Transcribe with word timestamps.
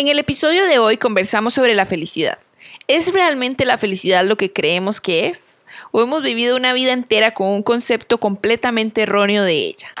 En 0.00 0.08
el 0.08 0.18
episodio 0.18 0.64
de 0.64 0.78
hoy 0.78 0.96
conversamos 0.96 1.52
sobre 1.52 1.74
la 1.74 1.84
felicidad. 1.84 2.38
¿Es 2.86 3.12
realmente 3.12 3.66
la 3.66 3.76
felicidad 3.76 4.24
lo 4.24 4.38
que 4.38 4.50
creemos 4.50 4.98
que 4.98 5.26
es? 5.26 5.66
¿O 5.90 6.00
hemos 6.00 6.22
vivido 6.22 6.56
una 6.56 6.72
vida 6.72 6.94
entera 6.94 7.34
con 7.34 7.48
un 7.48 7.62
concepto 7.62 8.16
completamente 8.16 9.02
erróneo 9.02 9.44
de 9.44 9.56
ella? 9.56 9.92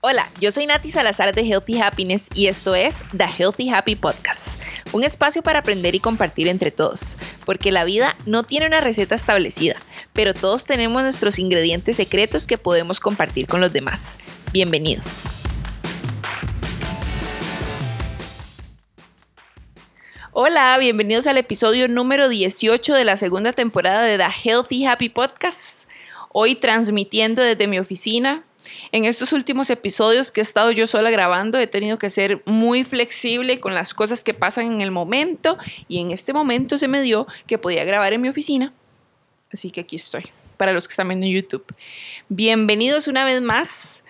Hola, 0.00 0.28
yo 0.40 0.50
soy 0.50 0.66
Nati 0.66 0.90
Salazar 0.90 1.32
de 1.36 1.42
Healthy 1.42 1.80
Happiness 1.80 2.26
y 2.34 2.48
esto 2.48 2.74
es 2.74 2.96
The 3.16 3.28
Healthy 3.38 3.70
Happy 3.70 3.94
Podcast, 3.94 4.60
un 4.90 5.04
espacio 5.04 5.44
para 5.44 5.60
aprender 5.60 5.94
y 5.94 6.00
compartir 6.00 6.48
entre 6.48 6.72
todos, 6.72 7.16
porque 7.44 7.70
la 7.70 7.84
vida 7.84 8.16
no 8.26 8.42
tiene 8.42 8.66
una 8.66 8.80
receta 8.80 9.14
establecida, 9.14 9.76
pero 10.12 10.34
todos 10.34 10.64
tenemos 10.64 11.00
nuestros 11.02 11.38
ingredientes 11.38 11.94
secretos 11.94 12.48
que 12.48 12.58
podemos 12.58 12.98
compartir 12.98 13.46
con 13.46 13.60
los 13.60 13.72
demás. 13.72 14.16
Bienvenidos. 14.52 15.28
Hola, 20.38 20.76
bienvenidos 20.78 21.26
al 21.28 21.38
episodio 21.38 21.88
número 21.88 22.28
18 22.28 22.92
de 22.92 23.06
la 23.06 23.16
segunda 23.16 23.54
temporada 23.54 24.02
de 24.02 24.18
The 24.18 24.26
Healthy 24.44 24.84
Happy 24.84 25.08
Podcast. 25.08 25.88
Hoy 26.30 26.56
transmitiendo 26.56 27.40
desde 27.40 27.66
mi 27.66 27.78
oficina. 27.78 28.44
En 28.92 29.06
estos 29.06 29.32
últimos 29.32 29.70
episodios 29.70 30.30
que 30.30 30.40
he 30.40 30.42
estado 30.42 30.70
yo 30.72 30.86
sola 30.86 31.10
grabando, 31.10 31.58
he 31.58 31.66
tenido 31.66 31.96
que 31.96 32.10
ser 32.10 32.42
muy 32.44 32.84
flexible 32.84 33.60
con 33.60 33.74
las 33.74 33.94
cosas 33.94 34.22
que 34.22 34.34
pasan 34.34 34.66
en 34.66 34.82
el 34.82 34.90
momento 34.90 35.56
y 35.88 36.00
en 36.00 36.10
este 36.10 36.34
momento 36.34 36.76
se 36.76 36.86
me 36.86 37.00
dio 37.00 37.26
que 37.46 37.56
podía 37.56 37.84
grabar 37.86 38.12
en 38.12 38.20
mi 38.20 38.28
oficina. 38.28 38.74
Así 39.50 39.70
que 39.70 39.80
aquí 39.80 39.96
estoy, 39.96 40.24
para 40.58 40.74
los 40.74 40.86
que 40.86 40.92
están 40.92 41.08
viendo 41.08 41.24
en 41.24 41.32
YouTube. 41.32 41.64
Bienvenidos 42.28 43.08
una 43.08 43.24
vez 43.24 43.40
más 43.40 44.04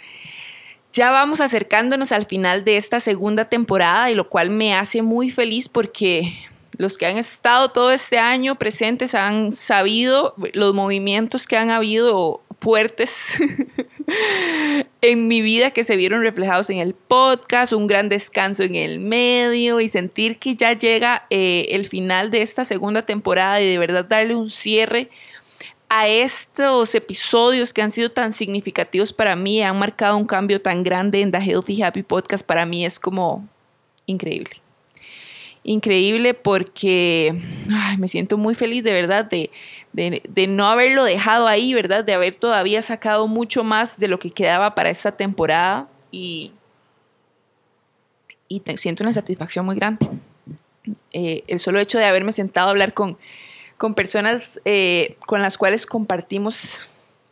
ya 0.96 1.10
vamos 1.10 1.42
acercándonos 1.42 2.10
al 2.10 2.24
final 2.24 2.64
de 2.64 2.78
esta 2.78 3.00
segunda 3.00 3.44
temporada 3.44 4.10
y 4.10 4.14
lo 4.14 4.30
cual 4.30 4.48
me 4.48 4.74
hace 4.74 5.02
muy 5.02 5.28
feliz 5.28 5.68
porque 5.68 6.32
los 6.78 6.96
que 6.96 7.04
han 7.04 7.18
estado 7.18 7.68
todo 7.68 7.92
este 7.92 8.18
año 8.18 8.54
presentes 8.54 9.14
han 9.14 9.52
sabido 9.52 10.34
los 10.54 10.72
movimientos 10.72 11.46
que 11.46 11.58
han 11.58 11.68
habido 11.68 12.40
fuertes 12.58 13.36
en 15.02 15.28
mi 15.28 15.42
vida 15.42 15.70
que 15.70 15.84
se 15.84 15.96
vieron 15.96 16.22
reflejados 16.22 16.70
en 16.70 16.78
el 16.78 16.94
podcast, 16.94 17.74
un 17.74 17.86
gran 17.86 18.08
descanso 18.08 18.62
en 18.62 18.74
el 18.74 18.98
medio 18.98 19.80
y 19.80 19.88
sentir 19.88 20.38
que 20.38 20.54
ya 20.54 20.72
llega 20.72 21.26
eh, 21.28 21.68
el 21.72 21.86
final 21.86 22.30
de 22.30 22.40
esta 22.40 22.64
segunda 22.64 23.02
temporada 23.02 23.60
y 23.60 23.68
de 23.68 23.76
verdad 23.76 24.06
darle 24.06 24.34
un 24.34 24.48
cierre 24.48 25.10
a 25.88 26.08
estos 26.08 26.94
episodios 26.94 27.72
que 27.72 27.82
han 27.82 27.90
sido 27.90 28.10
tan 28.10 28.32
significativos 28.32 29.12
para 29.12 29.36
mí, 29.36 29.62
han 29.62 29.78
marcado 29.78 30.16
un 30.16 30.26
cambio 30.26 30.60
tan 30.60 30.82
grande 30.82 31.20
en 31.20 31.30
The 31.30 31.38
Healthy 31.38 31.82
Happy 31.82 32.02
Podcast, 32.02 32.44
para 32.44 32.66
mí 32.66 32.84
es 32.84 32.98
como 32.98 33.48
increíble. 34.06 34.62
Increíble 35.62 36.34
porque 36.34 37.40
me 37.98 38.08
siento 38.08 38.38
muy 38.38 38.54
feliz 38.54 38.84
de 38.84 38.92
verdad 38.92 39.24
de, 39.24 39.50
de, 39.92 40.46
no 40.46 40.66
haberlo 40.66 41.04
dejado 41.04 41.48
ahí, 41.48 41.74
¿verdad? 41.74 42.04
De 42.04 42.14
haber 42.14 42.34
todavía 42.34 42.82
sacado 42.82 43.26
mucho 43.26 43.64
más 43.64 43.98
de 43.98 44.08
lo 44.08 44.18
que 44.18 44.30
quedaba 44.30 44.74
para 44.74 44.90
esta 44.90 45.12
temporada 45.12 45.88
y, 46.10 46.52
y 48.48 48.62
siento 48.76 49.02
una 49.02 49.12
satisfacción 49.12 49.66
muy 49.66 49.76
grande. 49.76 50.08
Eh, 51.12 51.42
el 51.48 51.58
solo 51.58 51.80
hecho 51.80 51.98
de 51.98 52.04
haberme 52.04 52.30
sentado 52.30 52.68
a 52.68 52.70
hablar 52.70 52.94
con, 52.94 53.18
con 53.76 53.94
personas 53.94 54.60
eh, 54.64 55.16
con 55.26 55.42
las 55.42 55.58
cuales 55.58 55.86
compartimos 55.86 56.86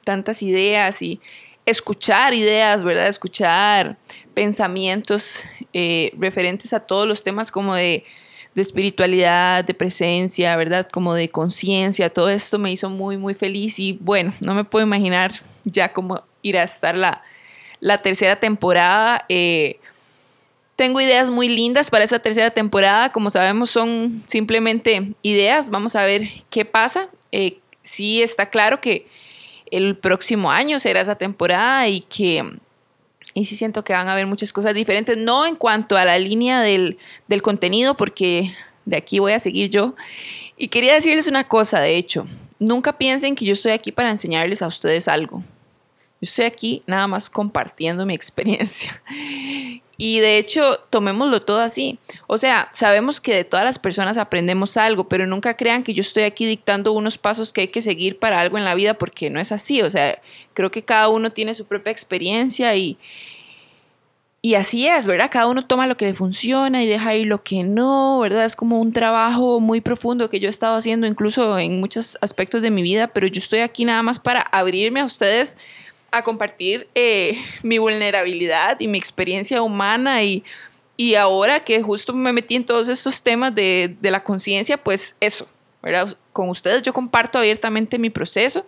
tantas 0.04 0.42
ideas 0.42 1.00
y 1.02 1.20
escuchar 1.66 2.34
ideas, 2.34 2.84
¿verdad? 2.84 3.08
Escuchar 3.08 3.96
pensamientos 4.34 5.44
eh, 5.72 6.12
referentes 6.18 6.72
a 6.72 6.80
todos 6.80 7.06
los 7.06 7.22
temas 7.22 7.50
como 7.50 7.74
de, 7.74 8.04
espiritualidad, 8.54 9.64
de 9.64 9.74
presencia, 9.74 10.54
¿verdad? 10.56 10.88
Como 10.88 11.14
de 11.14 11.28
conciencia, 11.28 12.10
todo 12.10 12.30
esto 12.30 12.58
me 12.58 12.70
hizo 12.70 12.88
muy, 12.88 13.16
muy 13.16 13.34
feliz 13.34 13.80
y 13.80 13.98
bueno, 14.00 14.32
no 14.40 14.54
me 14.54 14.62
puedo 14.62 14.86
imaginar 14.86 15.40
ya 15.64 15.92
cómo 15.92 16.22
irá 16.42 16.60
a 16.60 16.64
estar 16.64 16.96
la, 16.96 17.22
la 17.80 18.00
tercera 18.02 18.38
temporada. 18.38 19.24
Eh, 19.28 19.80
tengo 20.76 21.00
ideas 21.00 21.30
muy 21.30 21.48
lindas 21.48 21.90
para 21.90 22.04
esa 22.04 22.18
tercera 22.18 22.50
temporada. 22.50 23.12
Como 23.12 23.30
sabemos, 23.30 23.70
son 23.70 24.22
simplemente 24.26 25.12
ideas. 25.22 25.70
Vamos 25.70 25.96
a 25.96 26.04
ver 26.04 26.28
qué 26.50 26.64
pasa. 26.64 27.08
Eh, 27.32 27.58
sí 27.82 28.22
está 28.22 28.50
claro 28.50 28.80
que 28.80 29.06
el 29.70 29.96
próximo 29.96 30.50
año 30.50 30.78
será 30.78 31.00
esa 31.00 31.16
temporada 31.16 31.88
y 31.88 32.00
que 32.02 32.44
y 33.34 33.46
sí 33.46 33.56
siento 33.56 33.82
que 33.82 33.92
van 33.92 34.08
a 34.08 34.12
haber 34.12 34.28
muchas 34.28 34.52
cosas 34.52 34.74
diferentes, 34.74 35.18
no 35.18 35.44
en 35.44 35.56
cuanto 35.56 35.96
a 35.96 36.04
la 36.04 36.16
línea 36.18 36.60
del, 36.60 36.98
del 37.26 37.42
contenido, 37.42 37.96
porque 37.96 38.54
de 38.84 38.96
aquí 38.96 39.18
voy 39.18 39.32
a 39.32 39.40
seguir 39.40 39.70
yo. 39.70 39.96
Y 40.56 40.68
quería 40.68 40.94
decirles 40.94 41.26
una 41.26 41.42
cosa, 41.42 41.80
de 41.80 41.96
hecho, 41.96 42.26
nunca 42.60 42.96
piensen 42.96 43.34
que 43.34 43.44
yo 43.44 43.52
estoy 43.52 43.72
aquí 43.72 43.90
para 43.90 44.10
enseñarles 44.10 44.62
a 44.62 44.68
ustedes 44.68 45.08
algo. 45.08 45.38
Yo 45.38 46.28
estoy 46.28 46.44
aquí 46.44 46.82
nada 46.86 47.08
más 47.08 47.28
compartiendo 47.28 48.06
mi 48.06 48.14
experiencia. 48.14 49.02
Y 49.96 50.20
de 50.20 50.38
hecho, 50.38 50.80
tomémoslo 50.90 51.42
todo 51.42 51.60
así. 51.60 51.98
O 52.26 52.38
sea, 52.38 52.68
sabemos 52.72 53.20
que 53.20 53.34
de 53.34 53.44
todas 53.44 53.64
las 53.64 53.78
personas 53.78 54.16
aprendemos 54.16 54.76
algo, 54.76 55.08
pero 55.08 55.26
nunca 55.26 55.56
crean 55.56 55.82
que 55.84 55.94
yo 55.94 56.00
estoy 56.00 56.24
aquí 56.24 56.46
dictando 56.46 56.92
unos 56.92 57.18
pasos 57.18 57.52
que 57.52 57.62
hay 57.62 57.68
que 57.68 57.82
seguir 57.82 58.18
para 58.18 58.40
algo 58.40 58.58
en 58.58 58.64
la 58.64 58.74
vida, 58.74 58.94
porque 58.94 59.30
no 59.30 59.40
es 59.40 59.52
así. 59.52 59.82
O 59.82 59.90
sea, 59.90 60.20
creo 60.52 60.70
que 60.70 60.82
cada 60.82 61.08
uno 61.08 61.30
tiene 61.30 61.54
su 61.54 61.64
propia 61.64 61.92
experiencia 61.92 62.74
y, 62.74 62.98
y 64.42 64.56
así 64.56 64.86
es, 64.86 65.06
¿verdad? 65.06 65.30
Cada 65.30 65.46
uno 65.46 65.66
toma 65.66 65.86
lo 65.86 65.96
que 65.96 66.06
le 66.06 66.14
funciona 66.14 66.82
y 66.82 66.86
deja 66.86 67.14
ir 67.14 67.28
lo 67.28 67.42
que 67.42 67.62
no, 67.62 68.18
¿verdad? 68.18 68.44
Es 68.44 68.56
como 68.56 68.80
un 68.80 68.92
trabajo 68.92 69.60
muy 69.60 69.80
profundo 69.80 70.28
que 70.28 70.40
yo 70.40 70.48
he 70.48 70.50
estado 70.50 70.76
haciendo 70.76 71.06
incluso 71.06 71.58
en 71.58 71.80
muchos 71.80 72.18
aspectos 72.20 72.60
de 72.60 72.70
mi 72.70 72.82
vida, 72.82 73.06
pero 73.06 73.26
yo 73.26 73.38
estoy 73.38 73.60
aquí 73.60 73.84
nada 73.84 74.02
más 74.02 74.18
para 74.18 74.40
abrirme 74.40 75.00
a 75.00 75.04
ustedes 75.04 75.56
a 76.18 76.22
compartir 76.22 76.88
eh, 76.94 77.38
mi 77.62 77.78
vulnerabilidad 77.78 78.80
y 78.80 78.88
mi 78.88 78.98
experiencia 78.98 79.62
humana 79.62 80.22
y, 80.22 80.44
y 80.96 81.14
ahora 81.14 81.64
que 81.64 81.82
justo 81.82 82.12
me 82.12 82.32
metí 82.32 82.54
en 82.54 82.64
todos 82.64 82.88
estos 82.88 83.22
temas 83.22 83.54
de, 83.54 83.96
de 84.00 84.10
la 84.10 84.22
conciencia, 84.22 84.76
pues 84.76 85.16
eso, 85.20 85.48
¿verdad? 85.82 86.16
Con 86.32 86.48
ustedes 86.48 86.82
yo 86.82 86.92
comparto 86.92 87.38
abiertamente 87.38 87.98
mi 87.98 88.10
proceso 88.10 88.66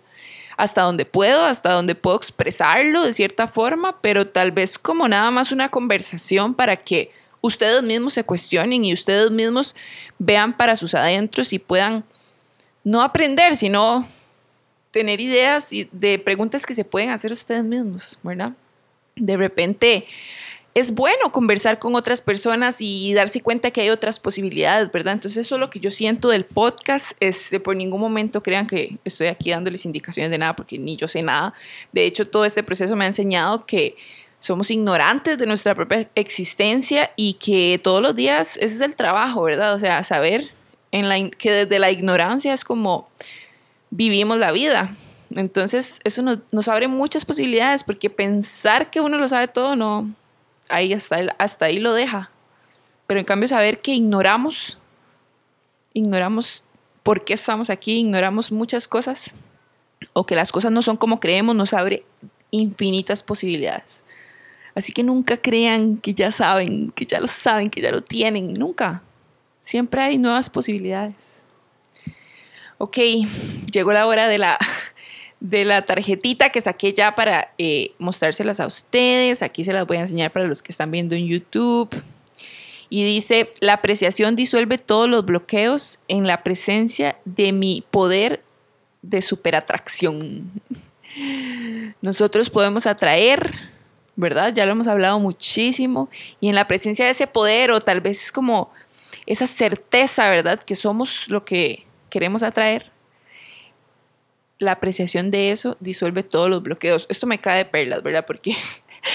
hasta 0.57 0.81
donde 0.81 1.05
puedo, 1.05 1.45
hasta 1.45 1.71
donde 1.71 1.93
puedo 1.95 2.17
expresarlo 2.17 3.03
de 3.03 3.13
cierta 3.13 3.47
forma, 3.47 4.01
pero 4.01 4.27
tal 4.27 4.51
vez 4.51 4.79
como 4.79 5.07
nada 5.07 5.29
más 5.29 5.51
una 5.51 5.69
conversación 5.69 6.55
para 6.55 6.75
que 6.75 7.11
ustedes 7.41 7.83
mismos 7.83 8.13
se 8.13 8.23
cuestionen 8.23 8.83
y 8.83 8.91
ustedes 8.91 9.29
mismos 9.29 9.75
vean 10.17 10.57
para 10.57 10.75
sus 10.75 10.95
adentros 10.95 11.53
y 11.53 11.59
puedan 11.59 12.03
no 12.83 13.03
aprender, 13.03 13.55
sino 13.55 14.05
tener 14.97 15.21
ideas 15.21 15.71
y 15.71 15.87
de 15.91 16.17
preguntas 16.17 16.65
que 16.65 16.73
se 16.73 16.83
pueden 16.83 17.11
hacer 17.11 17.31
ustedes 17.31 17.63
mismos, 17.63 18.17
¿verdad? 18.23 18.53
De 19.15 19.37
repente 19.37 20.05
es 20.73 20.93
bueno 20.93 21.31
conversar 21.31 21.77
con 21.77 21.95
otras 21.95 22.19
personas 22.21 22.81
y 22.81 23.13
darse 23.13 23.41
cuenta 23.41 23.69
que 23.69 23.81
hay 23.81 23.89
otras 23.89 24.19
posibilidades, 24.19 24.91
¿verdad? 24.91 25.13
Entonces 25.13 25.45
eso 25.45 25.55
es 25.55 25.59
lo 25.61 25.69
que 25.69 25.79
yo 25.79 25.91
siento 25.91 26.29
del 26.29 26.45
podcast, 26.45 27.15
es 27.19 27.55
por 27.63 27.75
ningún 27.75 28.01
momento 28.01 28.41
crean 28.41 28.65
que 28.65 28.97
estoy 29.05 29.27
aquí 29.27 29.51
dándoles 29.51 29.85
indicaciones 29.85 30.31
de 30.31 30.37
nada, 30.39 30.55
porque 30.55 30.79
ni 30.79 30.95
yo 30.95 31.07
sé 31.07 31.21
nada. 31.21 31.53
De 31.91 32.05
hecho, 32.05 32.27
todo 32.27 32.43
este 32.43 32.63
proceso 32.63 32.95
me 32.95 33.05
ha 33.05 33.07
enseñado 33.07 33.65
que 33.65 33.95
somos 34.39 34.69
ignorantes 34.71 35.37
de 35.37 35.45
nuestra 35.45 35.73
propia 35.75 36.09
existencia 36.15 37.11
y 37.15 37.33
que 37.33 37.79
todos 37.83 38.01
los 38.01 38.15
días 38.15 38.57
ese 38.57 38.75
es 38.75 38.81
el 38.81 38.95
trabajo, 38.95 39.43
¿verdad? 39.43 39.73
O 39.73 39.79
sea, 39.79 40.03
saber 40.03 40.51
que 41.37 41.51
desde 41.51 41.79
la 41.79 41.91
ignorancia 41.91 42.53
es 42.53 42.63
como 42.63 43.09
vivimos 43.89 44.37
la 44.37 44.51
vida. 44.51 44.95
Entonces, 45.35 45.99
eso 46.03 46.21
nos, 46.51 46.67
abre 46.67 46.87
muchas 46.87 47.25
posibilidades 47.25 47.83
porque 47.83 48.09
pensar 48.09 48.89
que 48.89 49.01
uno 49.01 49.17
lo 49.17 49.27
sabe 49.27 49.47
todo, 49.47 49.75
no, 49.75 50.13
ahí 50.69 50.93
hasta, 50.93 51.35
hasta 51.37 51.65
ahí 51.65 51.79
lo 51.79 51.93
deja. 51.93 52.31
Pero 53.07 53.19
en 53.19 53.25
cambio, 53.25 53.47
saber 53.47 53.81
que 53.81 53.93
ignoramos, 53.93 54.79
ignoramos 55.93 56.63
por 57.03 57.25
qué 57.25 57.33
estamos 57.33 57.69
aquí, 57.69 57.99
ignoramos 57.99 58.51
muchas 58.51 58.87
cosas, 58.87 59.33
o 60.13 60.25
que 60.25 60.35
las 60.35 60.51
cosas 60.51 60.71
no 60.71 60.81
son 60.81 60.97
como 60.97 61.19
creemos, 61.19 61.55
nos 61.55 61.73
abre 61.73 62.05
infinitas 62.51 63.23
posibilidades. 63.23 64.03
Así 64.75 64.93
que 64.93 65.03
nunca 65.03 65.37
crean 65.37 65.97
que 65.97 66.13
ya 66.13 66.31
saben, 66.31 66.91
que 66.91 67.05
ya 67.05 67.19
lo 67.19 67.27
saben, 67.27 67.69
que 67.69 67.81
ya 67.81 67.91
lo 67.91 68.01
tienen, 68.01 68.53
nunca. 68.53 69.03
Siempre 69.59 70.01
hay 70.01 70.17
nuevas 70.17 70.49
posibilidades 70.49 71.46
ok, 72.77 72.97
llegó 73.71 73.93
la 73.93 74.05
hora 74.07 74.27
de 74.27 74.37
la, 74.37 74.57
de 75.39 75.65
la 75.65 75.83
tarjetita 75.83 76.49
que 76.49 76.61
saqué 76.61 76.93
ya 76.93 77.15
para 77.15 77.53
eh, 77.57 77.91
mostrárselas 77.99 78.59
a 78.59 78.67
ustedes. 78.67 79.41
Aquí 79.41 79.63
se 79.63 79.73
las 79.73 79.85
voy 79.87 79.97
a 79.97 80.01
enseñar 80.01 80.31
para 80.31 80.47
los 80.47 80.61
que 80.61 80.71
están 80.71 80.91
viendo 80.91 81.15
en 81.15 81.27
YouTube. 81.27 81.89
Y 82.89 83.03
dice, 83.03 83.51
la 83.59 83.73
apreciación 83.73 84.35
disuelve 84.35 84.77
todos 84.77 85.09
los 85.09 85.25
bloqueos 85.25 85.99
en 86.07 86.25
la 86.25 86.43
presencia 86.43 87.17
de 87.25 87.51
mi 87.51 87.83
poder 87.91 88.43
de 89.01 89.21
superatracción. 89.21 90.51
Nosotros 92.01 92.49
podemos 92.49 92.85
atraer 92.85 93.51
¿verdad? 94.17 94.51
Ya 94.53 94.65
lo 94.65 94.73
hemos 94.73 94.87
hablado 94.87 95.19
muchísimo. 95.19 96.09
Y 96.41 96.49
en 96.49 96.55
la 96.55 96.67
presencia 96.67 97.05
de 97.05 97.11
ese 97.11 97.27
poder, 97.27 97.71
o 97.71 97.79
tal 97.79 98.01
vez 98.01 98.23
es 98.23 98.31
como 98.33 98.69
esa 99.25 99.47
certeza, 99.47 100.29
¿verdad? 100.29 100.59
Que 100.59 100.75
somos 100.75 101.29
lo 101.29 101.45
que 101.45 101.85
queremos 102.09 102.43
atraer. 102.43 102.91
La 104.59 104.73
apreciación 104.73 105.29
de 105.29 105.51
eso 105.51 105.77
disuelve 105.79 106.23
todos 106.23 106.49
los 106.49 106.63
bloqueos. 106.63 107.05
Esto 107.09 107.27
me 107.27 107.39
cae 107.39 107.59
de 107.59 107.65
perlas, 107.65 108.01
¿verdad? 108.01 108.25
Porque 108.25 108.55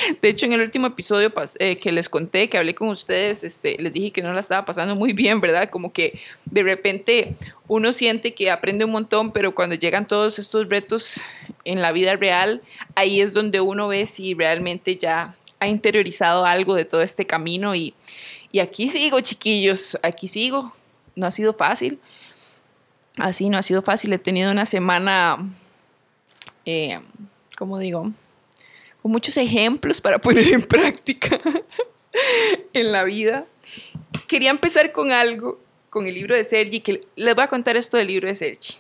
de 0.23 0.29
hecho, 0.29 0.47
en 0.47 0.53
el 0.53 0.61
último 0.61 0.87
episodio 0.87 1.33
eh, 1.59 1.77
que 1.77 1.93
les 1.93 2.09
conté, 2.09 2.49
que 2.49 2.59
hablé 2.59 2.75
con 2.75 2.89
ustedes, 2.89 3.45
este, 3.45 3.77
les 3.79 3.93
dije 3.93 4.11
que 4.11 4.23
no 4.23 4.33
la 4.33 4.41
estaba 4.41 4.65
pasando 4.65 4.95
muy 4.97 5.13
bien, 5.13 5.41
¿verdad? 5.41 5.69
Como 5.71 5.93
que 5.93 6.19
de 6.45 6.63
repente 6.63 7.35
uno 7.69 7.93
siente 7.93 8.35
que 8.35 8.51
aprende 8.51 8.85
un 8.85 8.93
montón, 8.93 9.33
pero 9.33 9.55
cuando 9.55 9.75
llegan 9.75 10.07
todos 10.07 10.39
estos 10.39 10.69
retos 10.69 11.21
en 11.65 11.83
la 11.83 11.93
vida 11.93 12.17
real, 12.17 12.63
ahí 12.95 13.21
es 13.21 13.33
donde 13.33 13.61
uno 13.61 13.89
ve 13.89 14.07
si 14.07 14.35
realmente 14.35 14.97
ya 14.97 15.35
ha 15.61 15.69
interiorizado 15.69 16.45
algo 16.45 16.75
de 16.75 16.85
todo 16.85 17.03
este 17.03 17.27
camino 17.27 17.75
y, 17.75 17.95
y 18.51 18.61
aquí 18.61 18.89
sigo, 18.89 19.21
chiquillos, 19.21 19.99
aquí 20.03 20.29
sigo. 20.29 20.73
No 21.15 21.27
ha 21.27 21.31
sido 21.31 21.53
fácil. 21.53 22.01
Así 23.19 23.49
no 23.49 23.59
ha 23.59 23.63
sido 23.63 23.83
fácil. 23.83 24.13
He 24.13 24.19
tenido 24.19 24.51
una 24.51 24.67
semana, 24.67 25.39
eh, 26.65 27.01
¿cómo 27.57 27.79
digo? 27.79 28.11
Con 29.03 29.13
muchos 29.13 29.37
ejemplos 29.37 30.01
para 30.01 30.19
poner 30.19 30.49
en 30.49 30.63
práctica 30.63 31.41
en 32.73 32.93
la 32.93 33.05
vida. 33.05 33.47
Quería 34.27 34.51
empezar 34.51 34.93
con 34.93 35.13
algo, 35.13 35.61
con 35.91 36.07
el 36.07 36.15
libro 36.15 36.35
de 36.35 36.45
Sergi, 36.45 36.81
que 36.81 37.01
les 37.17 37.35
voy 37.35 37.45
a 37.45 37.49
contar 37.49 37.77
esto 37.77 37.97
del 37.97 38.07
libro 38.07 38.29
de 38.29 38.35
Sergi. 38.35 38.75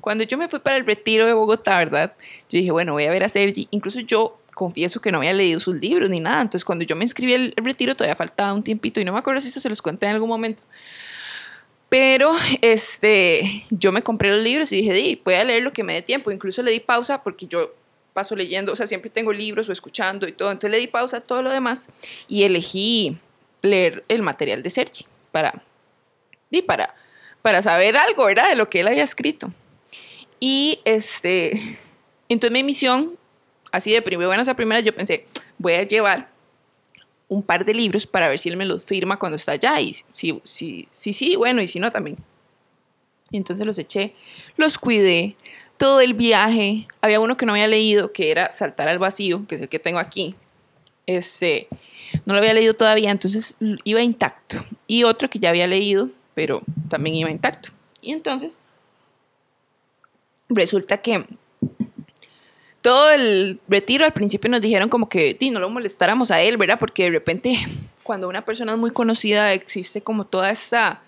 Cuando 0.00 0.24
yo 0.24 0.38
me 0.38 0.48
fui 0.48 0.60
para 0.60 0.76
el 0.76 0.86
retiro 0.86 1.26
de 1.26 1.32
Bogotá, 1.32 1.78
¿verdad? 1.78 2.14
Yo 2.48 2.58
dije, 2.58 2.70
bueno, 2.70 2.92
voy 2.92 3.04
a 3.04 3.10
ver 3.10 3.24
a 3.24 3.28
Sergi. 3.28 3.66
Incluso 3.70 4.00
yo 4.00 4.38
confieso 4.54 5.00
que 5.00 5.10
no 5.10 5.18
había 5.18 5.32
leído 5.32 5.58
sus 5.58 5.76
libros 5.76 6.10
ni 6.10 6.20
nada. 6.20 6.42
Entonces, 6.42 6.64
cuando 6.64 6.84
yo 6.84 6.94
me 6.94 7.04
inscribí 7.04 7.34
al 7.34 7.54
retiro, 7.56 7.96
todavía 7.96 8.14
faltaba 8.14 8.52
un 8.52 8.62
tiempito 8.62 9.00
y 9.00 9.04
no 9.04 9.12
me 9.12 9.18
acuerdo 9.18 9.40
si 9.40 9.48
eso 9.48 9.58
se 9.58 9.68
los 9.68 9.80
conté 9.82 10.06
en 10.06 10.12
algún 10.12 10.28
momento. 10.28 10.62
Pero 11.90 12.32
este, 12.62 13.66
yo 13.68 13.92
me 13.92 14.02
compré 14.02 14.30
los 14.30 14.42
libros 14.42 14.72
y 14.72 14.76
dije, 14.76 14.92
di, 14.94 15.20
voy 15.22 15.34
a 15.34 15.44
leer 15.44 15.62
lo 15.62 15.72
que 15.72 15.84
me 15.84 15.92
dé 15.92 16.02
tiempo. 16.02 16.30
Incluso 16.30 16.62
le 16.62 16.70
di 16.70 16.80
pausa 16.80 17.22
porque 17.22 17.46
yo 17.46 17.74
paso 18.14 18.34
leyendo, 18.34 18.72
o 18.72 18.76
sea, 18.76 18.86
siempre 18.86 19.10
tengo 19.10 19.32
libros 19.32 19.68
o 19.68 19.72
escuchando 19.72 20.26
y 20.26 20.32
todo. 20.32 20.50
Entonces 20.50 20.70
le 20.70 20.78
di 20.78 20.86
pausa 20.86 21.18
a 21.18 21.20
todo 21.20 21.42
lo 21.42 21.50
demás 21.50 21.88
y 22.28 22.44
elegí 22.44 23.18
leer 23.62 24.04
el 24.08 24.22
material 24.22 24.62
de 24.62 24.70
Sergi 24.70 25.04
para, 25.32 25.62
di, 26.48 26.62
para, 26.62 26.94
para 27.42 27.60
saber 27.60 27.96
algo, 27.96 28.24
¿verdad? 28.24 28.48
De 28.48 28.56
lo 28.56 28.70
que 28.70 28.80
él 28.80 28.88
había 28.88 29.02
escrito. 29.02 29.52
Y 30.38 30.80
este, 30.84 31.60
entonces 32.28 32.52
mi 32.52 32.62
misión 32.62 33.18
así 33.72 33.92
de 33.92 34.00
buenas 34.00 34.48
a 34.48 34.54
primeras, 34.54 34.84
yo 34.84 34.94
pensé, 34.94 35.26
voy 35.58 35.74
a 35.74 35.82
llevar 35.82 36.28
un 37.30 37.42
par 37.44 37.64
de 37.64 37.72
libros 37.72 38.06
para 38.06 38.28
ver 38.28 38.38
si 38.38 38.48
él 38.48 38.56
me 38.56 38.66
los 38.66 38.84
firma 38.84 39.18
cuando 39.18 39.36
está 39.36 39.52
allá. 39.52 39.80
Y 39.80 39.94
si 40.12 40.40
sí, 40.42 40.88
sí, 40.92 41.12
sí, 41.12 41.36
bueno, 41.36 41.62
y 41.62 41.68
si 41.68 41.78
no, 41.78 41.90
también. 41.90 42.18
Y 43.30 43.36
entonces 43.36 43.64
los 43.64 43.78
eché, 43.78 44.14
los 44.56 44.76
cuidé, 44.76 45.36
todo 45.76 46.00
el 46.00 46.14
viaje. 46.14 46.88
Había 47.00 47.20
uno 47.20 47.36
que 47.36 47.46
no 47.46 47.52
había 47.52 47.68
leído, 47.68 48.12
que 48.12 48.32
era 48.32 48.50
Saltar 48.50 48.88
al 48.88 48.98
Vacío, 48.98 49.46
que 49.48 49.54
es 49.54 49.60
el 49.60 49.68
que 49.68 49.78
tengo 49.78 50.00
aquí. 50.00 50.34
Este, 51.06 51.68
no 52.26 52.34
lo 52.34 52.40
había 52.40 52.52
leído 52.52 52.74
todavía, 52.74 53.12
entonces 53.12 53.56
iba 53.84 54.02
intacto. 54.02 54.64
Y 54.88 55.04
otro 55.04 55.30
que 55.30 55.38
ya 55.38 55.50
había 55.50 55.68
leído, 55.68 56.10
pero 56.34 56.62
también 56.88 57.14
iba 57.14 57.30
intacto. 57.30 57.70
Y 58.02 58.10
entonces, 58.10 58.58
resulta 60.48 60.98
que 60.98 61.24
todo 62.82 63.10
el 63.10 63.60
retiro 63.68 64.04
al 64.04 64.12
principio 64.12 64.50
nos 64.50 64.60
dijeron 64.60 64.88
como 64.88 65.08
que 65.08 65.36
no 65.52 65.60
lo 65.60 65.70
molestáramos 65.70 66.30
a 66.30 66.40
él, 66.40 66.56
¿verdad? 66.56 66.78
Porque 66.78 67.04
de 67.04 67.10
repente 67.10 67.58
cuando 68.02 68.28
una 68.28 68.44
persona 68.44 68.72
es 68.72 68.78
muy 68.78 68.90
conocida 68.90 69.52
existe 69.52 70.02
como 70.02 70.24
toda 70.24 70.50
esta, 70.50 71.02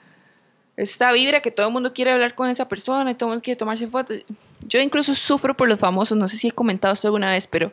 esta 0.77 1.13
vibra 1.13 1.41
que 1.41 1.51
todo 1.51 1.67
el 1.67 1.73
mundo 1.73 1.93
quiere 1.93 2.13
hablar 2.13 2.35
con 2.35 2.49
esa 2.49 2.69
persona 2.69 3.11
y 3.11 3.15
todo 3.15 3.29
el 3.29 3.33
mundo 3.33 3.43
quiere 3.43 3.57
tomarse 3.57 3.87
fotos. 3.89 4.19
Yo 4.67 4.81
incluso 4.81 5.15
sufro 5.15 5.57
por 5.57 5.69
los 5.69 5.79
famosos, 5.79 6.17
no 6.17 6.29
sé 6.29 6.37
si 6.37 6.49
he 6.49 6.53
comentado 6.53 6.95
esto 6.95 7.09
alguna 7.09 7.33
vez, 7.33 7.47
pero 7.47 7.73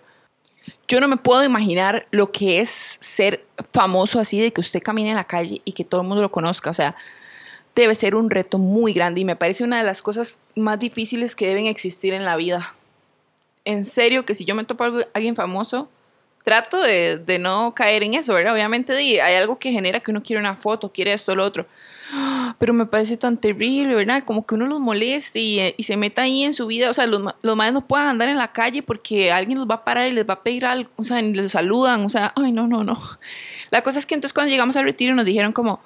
yo 0.88 1.00
no 1.00 1.08
me 1.08 1.18
puedo 1.18 1.44
imaginar 1.44 2.08
lo 2.12 2.32
que 2.32 2.60
es 2.60 2.98
ser 3.00 3.46
famoso 3.74 4.20
así, 4.20 4.40
de 4.40 4.52
que 4.52 4.62
usted 4.62 4.82
camine 4.82 5.10
en 5.10 5.16
la 5.16 5.24
calle 5.26 5.62
y 5.66 5.74
que 5.74 5.84
todo 5.84 6.02
el 6.02 6.08
mundo 6.08 6.22
lo 6.22 6.32
conozca. 6.32 6.70
O 6.70 6.74
sea, 6.74 6.96
debe 7.76 7.96
ser 7.96 8.16
un 8.16 8.30
reto 8.30 8.58
muy 8.58 8.94
grande 8.94 9.22
y 9.22 9.26
me 9.26 9.36
parece 9.36 9.64
una 9.64 9.78
de 9.78 9.84
las 9.84 10.02
cosas 10.02 10.40
más 10.56 10.80
difíciles 10.80 11.36
que 11.36 11.48
deben 11.48 11.66
existir 11.66 12.14
en 12.14 12.26
la 12.26 12.36
vida 12.36 12.76
en 13.66 13.86
serio 13.86 14.26
que 14.26 14.36
si 14.36 14.46
yo 14.46 14.56
me 14.56 14.64
topo 14.64 14.84
a 14.84 14.92
alguien 15.14 15.36
famoso, 15.36 15.90
trato 16.44 16.82
de, 16.82 17.38
no 17.40 17.74
caer 17.76 18.04
en 18.04 18.16
eso, 18.16 18.34
¿verdad? 18.34 18.54
Obviamente 18.54 18.94
hay 18.94 19.36
algo 19.36 19.60
que 19.60 19.72
genera 19.72 20.00
que 20.00 20.12
uno 20.12 20.24
quiere 20.24 20.40
una 20.40 20.56
foto, 20.56 20.92
quiere 20.92 21.14
esto, 21.14 21.36
lo 21.36 21.46
otro. 21.46 21.68
Pero 22.58 22.74
me 22.74 22.86
parece 22.86 23.18
tan 23.18 23.38
terrible, 23.38 23.94
¿verdad? 23.94 24.24
Como 24.26 24.46
que 24.46 24.56
uno 24.56 24.66
los 24.66 24.80
moleste 24.80 25.40
y, 25.40 25.84
se 25.84 25.98
meta 25.98 26.24
ahí 26.24 26.44
en 26.44 26.54
su 26.54 26.68
vida. 26.68 26.90
O 26.90 26.94
sea, 26.94 27.06
los, 27.06 27.22
los 27.42 27.56
madres 27.56 27.74
no 27.74 27.88
puedan 27.88 28.08
andar 28.08 28.30
en 28.30 28.38
la 28.38 28.52
calle 28.52 28.82
porque 28.82 29.32
alguien 29.32 29.60
los 29.60 29.68
va 29.70 29.76
a 29.76 29.84
parar 29.84 30.08
y 30.08 30.12
les 30.12 30.28
va 30.28 30.36
a 30.36 30.44
pedir 30.44 30.66
algo. 30.66 30.90
O 30.96 31.04
sea, 31.04 31.22
ni 31.22 31.34
les 31.34 31.52
saludan. 31.52 32.04
O 32.04 32.10
sea, 32.10 32.34
ay, 32.36 32.52
no, 32.52 32.68
no, 32.68 32.84
no. 32.84 32.98
La 33.70 33.82
cosa 33.82 34.00
es 34.00 34.06
que 34.06 34.16
entonces 34.16 34.34
cuando 34.34 34.50
llegamos 34.50 34.76
al 34.76 34.86
retiro 34.86 35.14
nos 35.14 35.26
dijeron 35.26 35.54
como, 35.54 35.82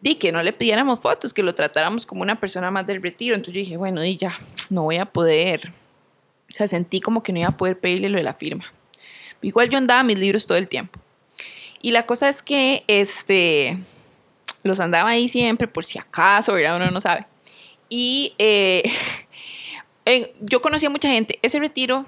di 0.00 0.16
que 0.16 0.30
no 0.30 0.42
le 0.42 0.52
pidiéramos 0.52 1.00
fotos, 1.00 1.32
que 1.32 1.42
lo 1.42 1.54
tratáramos 1.54 2.04
como 2.04 2.22
una 2.22 2.38
persona 2.38 2.70
más 2.70 2.86
del 2.86 3.02
retiro. 3.02 3.34
Entonces 3.34 3.54
yo 3.54 3.60
dije, 3.60 3.76
bueno, 3.76 4.02
di 4.02 4.16
ya, 4.16 4.38
no 4.68 4.82
voy 4.82 4.98
a 4.98 5.06
poder 5.06 5.72
o 6.52 6.56
sea, 6.56 6.66
sentí 6.66 7.00
como 7.00 7.22
que 7.22 7.32
no 7.32 7.38
iba 7.40 7.48
a 7.48 7.56
poder 7.56 7.78
pedirle 7.78 8.08
lo 8.08 8.18
de 8.18 8.24
la 8.24 8.34
firma. 8.34 8.64
Igual 9.42 9.70
yo 9.70 9.78
andaba 9.78 10.02
mis 10.02 10.18
libros 10.18 10.46
todo 10.46 10.58
el 10.58 10.68
tiempo. 10.68 10.98
Y 11.80 11.92
la 11.92 12.04
cosa 12.06 12.28
es 12.28 12.42
que 12.42 12.84
este, 12.88 13.78
los 14.62 14.80
andaba 14.80 15.10
ahí 15.10 15.28
siempre 15.28 15.66
por 15.68 15.84
si 15.84 15.98
acaso, 15.98 16.52
¿verdad? 16.54 16.76
Uno 16.76 16.90
no 16.90 17.00
sabe. 17.00 17.26
Y 17.88 18.34
eh, 18.38 18.82
yo 20.40 20.60
conocí 20.60 20.86
a 20.86 20.90
mucha 20.90 21.08
gente. 21.08 21.38
Ese 21.42 21.58
retiro 21.58 22.06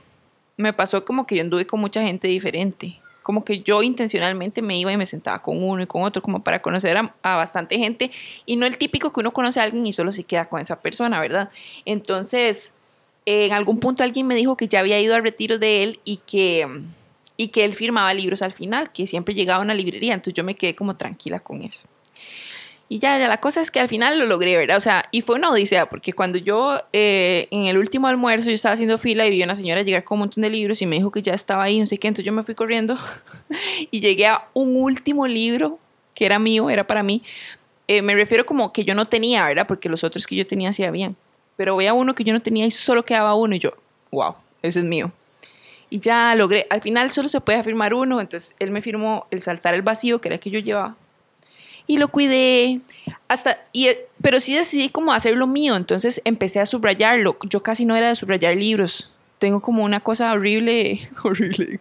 me 0.56 0.72
pasó 0.72 1.04
como 1.04 1.26
que 1.26 1.36
yo 1.36 1.42
anduve 1.42 1.66
con 1.66 1.80
mucha 1.80 2.02
gente 2.02 2.28
diferente. 2.28 3.00
Como 3.22 3.44
que 3.44 3.60
yo 3.60 3.82
intencionalmente 3.82 4.62
me 4.62 4.76
iba 4.76 4.92
y 4.92 4.96
me 4.96 5.06
sentaba 5.06 5.40
con 5.40 5.62
uno 5.62 5.82
y 5.82 5.86
con 5.86 6.02
otro, 6.02 6.20
como 6.20 6.42
para 6.42 6.60
conocer 6.60 6.96
a, 6.96 7.14
a 7.22 7.36
bastante 7.36 7.78
gente. 7.78 8.10
Y 8.44 8.56
no 8.56 8.66
el 8.66 8.76
típico 8.76 9.12
que 9.12 9.20
uno 9.20 9.32
conoce 9.32 9.60
a 9.60 9.62
alguien 9.62 9.86
y 9.86 9.92
solo 9.92 10.10
se 10.12 10.24
queda 10.24 10.48
con 10.48 10.60
esa 10.60 10.80
persona, 10.80 11.20
¿verdad? 11.20 11.50
Entonces, 11.84 12.74
en 13.26 13.52
algún 13.52 13.78
punto 13.78 14.02
alguien 14.02 14.26
me 14.26 14.34
dijo 14.34 14.56
que 14.56 14.68
ya 14.68 14.80
había 14.80 15.00
ido 15.00 15.14
al 15.14 15.22
retiro 15.22 15.58
de 15.58 15.82
él 15.82 16.00
y 16.04 16.18
que, 16.18 16.66
y 17.36 17.48
que 17.48 17.64
él 17.64 17.72
firmaba 17.72 18.12
libros 18.14 18.42
al 18.42 18.52
final, 18.52 18.92
que 18.92 19.06
siempre 19.06 19.34
llegaba 19.34 19.60
a 19.60 19.64
una 19.64 19.74
librería, 19.74 20.14
entonces 20.14 20.34
yo 20.34 20.44
me 20.44 20.54
quedé 20.54 20.74
como 20.74 20.96
tranquila 20.96 21.40
con 21.40 21.62
eso. 21.62 21.88
Y 22.88 22.98
ya, 22.98 23.18
ya 23.18 23.26
la 23.26 23.40
cosa 23.40 23.62
es 23.62 23.70
que 23.70 23.80
al 23.80 23.88
final 23.88 24.18
lo 24.18 24.26
logré, 24.26 24.54
¿verdad? 24.54 24.76
O 24.76 24.80
sea, 24.80 25.06
y 25.12 25.22
fue 25.22 25.36
una 25.36 25.48
odisea, 25.48 25.88
porque 25.88 26.12
cuando 26.12 26.36
yo 26.36 26.78
eh, 26.92 27.48
en 27.50 27.64
el 27.64 27.78
último 27.78 28.06
almuerzo 28.06 28.50
yo 28.50 28.54
estaba 28.54 28.74
haciendo 28.74 28.98
fila 28.98 29.26
y 29.26 29.30
vi 29.30 29.40
a 29.40 29.46
una 29.46 29.56
señora 29.56 29.80
llegar 29.80 30.04
con 30.04 30.16
un 30.16 30.20
montón 30.20 30.42
de 30.42 30.50
libros 30.50 30.82
y 30.82 30.86
me 30.86 30.96
dijo 30.96 31.10
que 31.10 31.22
ya 31.22 31.32
estaba 31.32 31.62
ahí, 31.62 31.80
no 31.80 31.86
sé 31.86 31.96
qué, 31.96 32.08
entonces 32.08 32.26
yo 32.26 32.34
me 32.34 32.42
fui 32.42 32.54
corriendo 32.54 32.98
y 33.90 34.00
llegué 34.00 34.26
a 34.26 34.46
un 34.52 34.76
último 34.76 35.26
libro 35.26 35.78
que 36.14 36.26
era 36.26 36.38
mío, 36.38 36.68
era 36.68 36.86
para 36.86 37.02
mí. 37.02 37.22
Eh, 37.88 38.02
me 38.02 38.14
refiero 38.14 38.44
como 38.44 38.74
que 38.74 38.84
yo 38.84 38.94
no 38.94 39.06
tenía, 39.06 39.46
¿verdad? 39.46 39.66
Porque 39.66 39.88
los 39.88 40.04
otros 40.04 40.26
que 40.26 40.36
yo 40.36 40.46
tenía 40.46 40.74
sí 40.74 40.84
habían 40.84 41.16
pero 41.56 41.76
veía 41.76 41.94
uno 41.94 42.14
que 42.14 42.24
yo 42.24 42.32
no 42.32 42.40
tenía 42.40 42.66
y 42.66 42.70
solo 42.70 43.04
quedaba 43.04 43.34
uno 43.34 43.54
y 43.54 43.58
yo, 43.58 43.72
wow, 44.10 44.34
ese 44.62 44.80
es 44.80 44.84
mío. 44.84 45.12
Y 45.90 46.00
ya 46.00 46.34
logré, 46.34 46.66
al 46.70 46.80
final 46.80 47.10
solo 47.10 47.28
se 47.28 47.40
puede 47.40 47.58
afirmar 47.58 47.92
uno, 47.92 48.20
entonces 48.20 48.54
él 48.58 48.70
me 48.70 48.80
firmó 48.80 49.26
el 49.30 49.42
saltar 49.42 49.74
el 49.74 49.82
vacío, 49.82 50.20
que 50.20 50.28
era 50.28 50.36
el 50.36 50.40
que 50.40 50.50
yo 50.50 50.58
llevaba. 50.58 50.96
Y 51.86 51.98
lo 51.98 52.08
cuidé, 52.08 52.80
hasta, 53.28 53.58
y, 53.72 53.88
pero 54.22 54.40
sí 54.40 54.54
decidí 54.54 54.88
como 54.88 55.12
hacerlo 55.12 55.46
mío, 55.46 55.76
entonces 55.76 56.22
empecé 56.24 56.60
a 56.60 56.66
subrayarlo. 56.66 57.36
Yo 57.48 57.62
casi 57.62 57.84
no 57.84 57.96
era 57.96 58.08
de 58.08 58.14
subrayar 58.14 58.56
libros, 58.56 59.10
tengo 59.42 59.60
como 59.60 59.82
una 59.82 59.98
cosa 59.98 60.32
horrible, 60.32 61.00
horrible, 61.24 61.80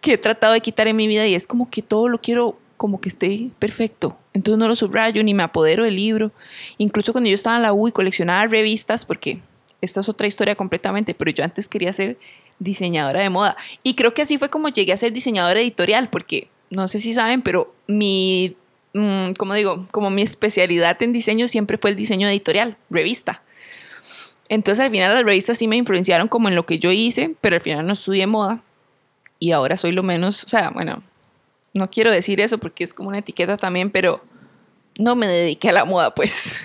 que 0.00 0.14
he 0.14 0.18
tratado 0.18 0.54
de 0.54 0.60
quitar 0.60 0.88
en 0.88 0.96
mi 0.96 1.06
vida 1.06 1.26
y 1.26 1.34
es 1.34 1.46
como 1.46 1.68
que 1.68 1.82
todo 1.82 2.08
lo 2.08 2.18
quiero 2.18 2.58
como 2.82 3.00
que 3.00 3.10
esté 3.10 3.50
perfecto. 3.60 4.18
Entonces 4.32 4.58
no 4.58 4.66
lo 4.66 4.74
subrayo 4.74 5.22
ni 5.22 5.34
me 5.34 5.44
apodero 5.44 5.84
del 5.84 5.94
libro. 5.94 6.32
Incluso 6.78 7.12
cuando 7.12 7.30
yo 7.30 7.34
estaba 7.34 7.54
en 7.54 7.62
la 7.62 7.72
U 7.72 7.86
y 7.86 7.92
coleccionaba 7.92 8.44
revistas, 8.48 9.04
porque 9.04 9.38
esta 9.80 10.00
es 10.00 10.08
otra 10.08 10.26
historia 10.26 10.56
completamente, 10.56 11.14
pero 11.14 11.30
yo 11.30 11.44
antes 11.44 11.68
quería 11.68 11.92
ser 11.92 12.18
diseñadora 12.58 13.22
de 13.22 13.30
moda. 13.30 13.56
Y 13.84 13.94
creo 13.94 14.14
que 14.14 14.22
así 14.22 14.36
fue 14.36 14.50
como 14.50 14.68
llegué 14.68 14.92
a 14.92 14.96
ser 14.96 15.12
diseñadora 15.12 15.60
editorial, 15.60 16.08
porque 16.10 16.48
no 16.70 16.88
sé 16.88 16.98
si 16.98 17.14
saben, 17.14 17.42
pero 17.42 17.72
mi, 17.86 18.56
mm, 18.94 19.34
como 19.38 19.54
digo, 19.54 19.86
como 19.92 20.10
mi 20.10 20.22
especialidad 20.22 21.00
en 21.04 21.12
diseño 21.12 21.46
siempre 21.46 21.78
fue 21.78 21.90
el 21.90 21.96
diseño 21.96 22.26
editorial, 22.26 22.76
revista. 22.90 23.44
Entonces 24.48 24.84
al 24.84 24.90
final 24.90 25.14
las 25.14 25.24
revistas 25.24 25.56
sí 25.56 25.68
me 25.68 25.76
influenciaron 25.76 26.26
como 26.26 26.48
en 26.48 26.56
lo 26.56 26.66
que 26.66 26.80
yo 26.80 26.90
hice, 26.90 27.36
pero 27.40 27.54
al 27.54 27.62
final 27.62 27.86
no 27.86 27.92
estudié 27.92 28.26
moda. 28.26 28.60
Y 29.38 29.52
ahora 29.52 29.76
soy 29.76 29.92
lo 29.92 30.02
menos, 30.02 30.42
o 30.42 30.48
sea, 30.48 30.70
bueno, 30.70 31.04
no 31.74 31.88
quiero 31.88 32.10
decir 32.10 32.40
eso 32.40 32.58
porque 32.58 32.84
es 32.84 32.94
como 32.94 33.08
una 33.08 33.18
etiqueta 33.18 33.56
también, 33.56 33.90
pero 33.90 34.22
no 34.98 35.16
me 35.16 35.26
dediqué 35.26 35.70
a 35.70 35.72
la 35.72 35.84
moda, 35.84 36.14
pues. 36.14 36.60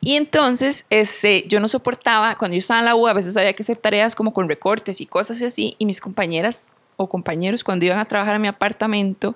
Y 0.00 0.14
entonces, 0.14 0.86
este, 0.90 1.44
yo 1.48 1.60
no 1.60 1.66
soportaba, 1.66 2.36
cuando 2.36 2.54
yo 2.54 2.60
estaba 2.60 2.80
en 2.80 2.86
la 2.86 2.94
U, 2.94 3.08
a 3.08 3.12
veces 3.12 3.36
había 3.36 3.52
que 3.52 3.62
hacer 3.62 3.76
tareas 3.76 4.14
como 4.14 4.32
con 4.32 4.48
recortes 4.48 5.00
y 5.00 5.06
cosas 5.06 5.42
así, 5.42 5.74
y 5.78 5.86
mis 5.86 6.00
compañeras 6.00 6.70
o 6.96 7.08
compañeros 7.08 7.64
cuando 7.64 7.84
iban 7.84 7.98
a 7.98 8.04
trabajar 8.04 8.36
a 8.36 8.38
mi 8.38 8.48
apartamento, 8.48 9.34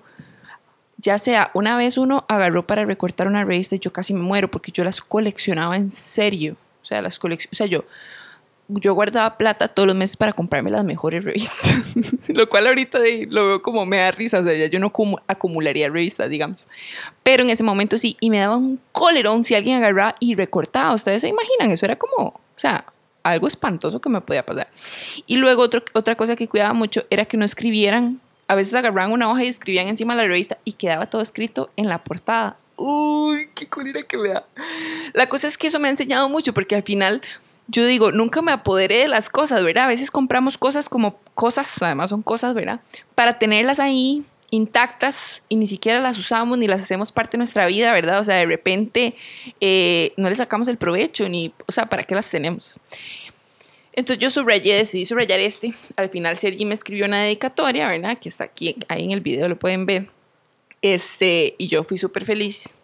ya 0.98 1.18
sea 1.18 1.50
una 1.54 1.76
vez 1.76 1.98
uno 1.98 2.24
agarró 2.28 2.66
para 2.66 2.84
recortar 2.84 3.26
una 3.26 3.44
revista 3.44 3.74
yo 3.76 3.92
casi 3.92 4.14
me 4.14 4.20
muero 4.20 4.50
porque 4.50 4.70
yo 4.70 4.84
las 4.84 5.00
coleccionaba 5.00 5.76
en 5.76 5.90
serio. 5.90 6.56
O 6.80 6.84
sea, 6.84 7.02
las 7.02 7.18
o 7.18 7.54
sea, 7.54 7.66
yo 7.66 7.84
yo 8.68 8.94
guardaba 8.94 9.36
plata 9.36 9.68
todos 9.68 9.86
los 9.86 9.96
meses 9.96 10.16
para 10.16 10.32
comprarme 10.32 10.70
las 10.70 10.84
mejores 10.84 11.24
revistas, 11.24 11.94
lo 12.28 12.48
cual 12.48 12.66
ahorita 12.66 12.98
lo 13.28 13.46
veo 13.46 13.62
como 13.62 13.84
me 13.84 13.98
da 13.98 14.10
risa, 14.10 14.40
o 14.40 14.44
sea, 14.44 14.54
ya 14.54 14.66
yo 14.66 14.80
no 14.80 14.92
acumularía 15.26 15.88
revistas, 15.88 16.30
digamos, 16.30 16.66
pero 17.22 17.42
en 17.42 17.50
ese 17.50 17.64
momento 17.64 17.98
sí, 17.98 18.16
y 18.20 18.30
me 18.30 18.38
daba 18.38 18.56
un 18.56 18.80
colerón 18.92 19.42
si 19.42 19.54
alguien 19.54 19.78
agarraba 19.78 20.14
y 20.20 20.34
recortaba, 20.34 20.94
ustedes 20.94 21.20
se 21.22 21.28
imaginan, 21.28 21.70
eso 21.70 21.86
era 21.86 21.96
como, 21.96 22.28
o 22.28 22.40
sea, 22.54 22.86
algo 23.22 23.46
espantoso 23.46 24.00
que 24.00 24.08
me 24.08 24.20
podía 24.20 24.44
pasar. 24.44 24.68
Y 25.26 25.36
luego 25.36 25.62
otra 25.92 26.16
cosa 26.16 26.36
que 26.36 26.48
cuidaba 26.48 26.72
mucho 26.72 27.04
era 27.10 27.24
que 27.24 27.36
no 27.36 27.44
escribieran, 27.44 28.20
a 28.48 28.54
veces 28.54 28.74
agarraban 28.74 29.12
una 29.12 29.30
hoja 29.30 29.44
y 29.44 29.48
escribían 29.48 29.88
encima 29.88 30.14
de 30.14 30.22
la 30.22 30.28
revista 30.28 30.58
y 30.64 30.72
quedaba 30.72 31.06
todo 31.06 31.22
escrito 31.22 31.70
en 31.76 31.88
la 31.88 32.02
portada. 32.02 32.56
Uy, 32.76 33.48
qué 33.54 33.68
culera 33.68 34.02
que 34.02 34.18
me 34.18 34.30
da. 34.30 34.44
La 35.12 35.28
cosa 35.28 35.46
es 35.46 35.56
que 35.56 35.68
eso 35.68 35.78
me 35.78 35.88
ha 35.88 35.90
enseñado 35.90 36.28
mucho 36.28 36.52
porque 36.52 36.74
al 36.74 36.82
final 36.82 37.22
yo 37.68 37.86
digo, 37.86 38.12
nunca 38.12 38.42
me 38.42 38.52
apoderé 38.52 38.98
de 38.98 39.08
las 39.08 39.30
cosas, 39.30 39.62
¿verdad? 39.62 39.84
A 39.84 39.88
veces 39.88 40.10
compramos 40.10 40.58
cosas 40.58 40.88
como 40.88 41.18
cosas, 41.34 41.82
además 41.82 42.10
son 42.10 42.22
cosas, 42.22 42.54
¿verdad? 42.54 42.80
Para 43.14 43.38
tenerlas 43.38 43.80
ahí 43.80 44.24
intactas 44.50 45.42
y 45.48 45.56
ni 45.56 45.66
siquiera 45.66 45.98
las 46.00 46.18
usamos 46.18 46.58
ni 46.58 46.68
las 46.68 46.82
hacemos 46.82 47.10
parte 47.10 47.32
de 47.32 47.38
nuestra 47.38 47.66
vida, 47.66 47.90
¿verdad? 47.92 48.20
O 48.20 48.24
sea, 48.24 48.36
de 48.36 48.44
repente 48.44 49.14
eh, 49.60 50.12
no 50.18 50.28
le 50.28 50.36
sacamos 50.36 50.68
el 50.68 50.76
provecho 50.76 51.26
ni, 51.28 51.54
o 51.66 51.72
sea, 51.72 51.86
¿para 51.86 52.02
qué 52.02 52.14
las 52.14 52.30
tenemos? 52.30 52.78
Entonces 53.94 54.22
yo 54.22 54.30
subrayé, 54.30 54.74
decidí 54.74 55.06
subrayar 55.06 55.40
este. 55.40 55.74
Al 55.96 56.10
final 56.10 56.36
Sergi 56.38 56.64
me 56.64 56.74
escribió 56.74 57.06
una 57.06 57.22
dedicatoria, 57.22 57.88
¿verdad? 57.88 58.18
Que 58.18 58.28
está 58.28 58.44
aquí, 58.44 58.76
ahí 58.88 59.04
en 59.04 59.12
el 59.12 59.20
video, 59.20 59.48
lo 59.48 59.58
pueden 59.58 59.86
ver. 59.86 60.08
Este, 60.82 61.54
y 61.58 61.68
yo 61.68 61.84
fui 61.84 61.96
súper 61.96 62.26
feliz. 62.26 62.74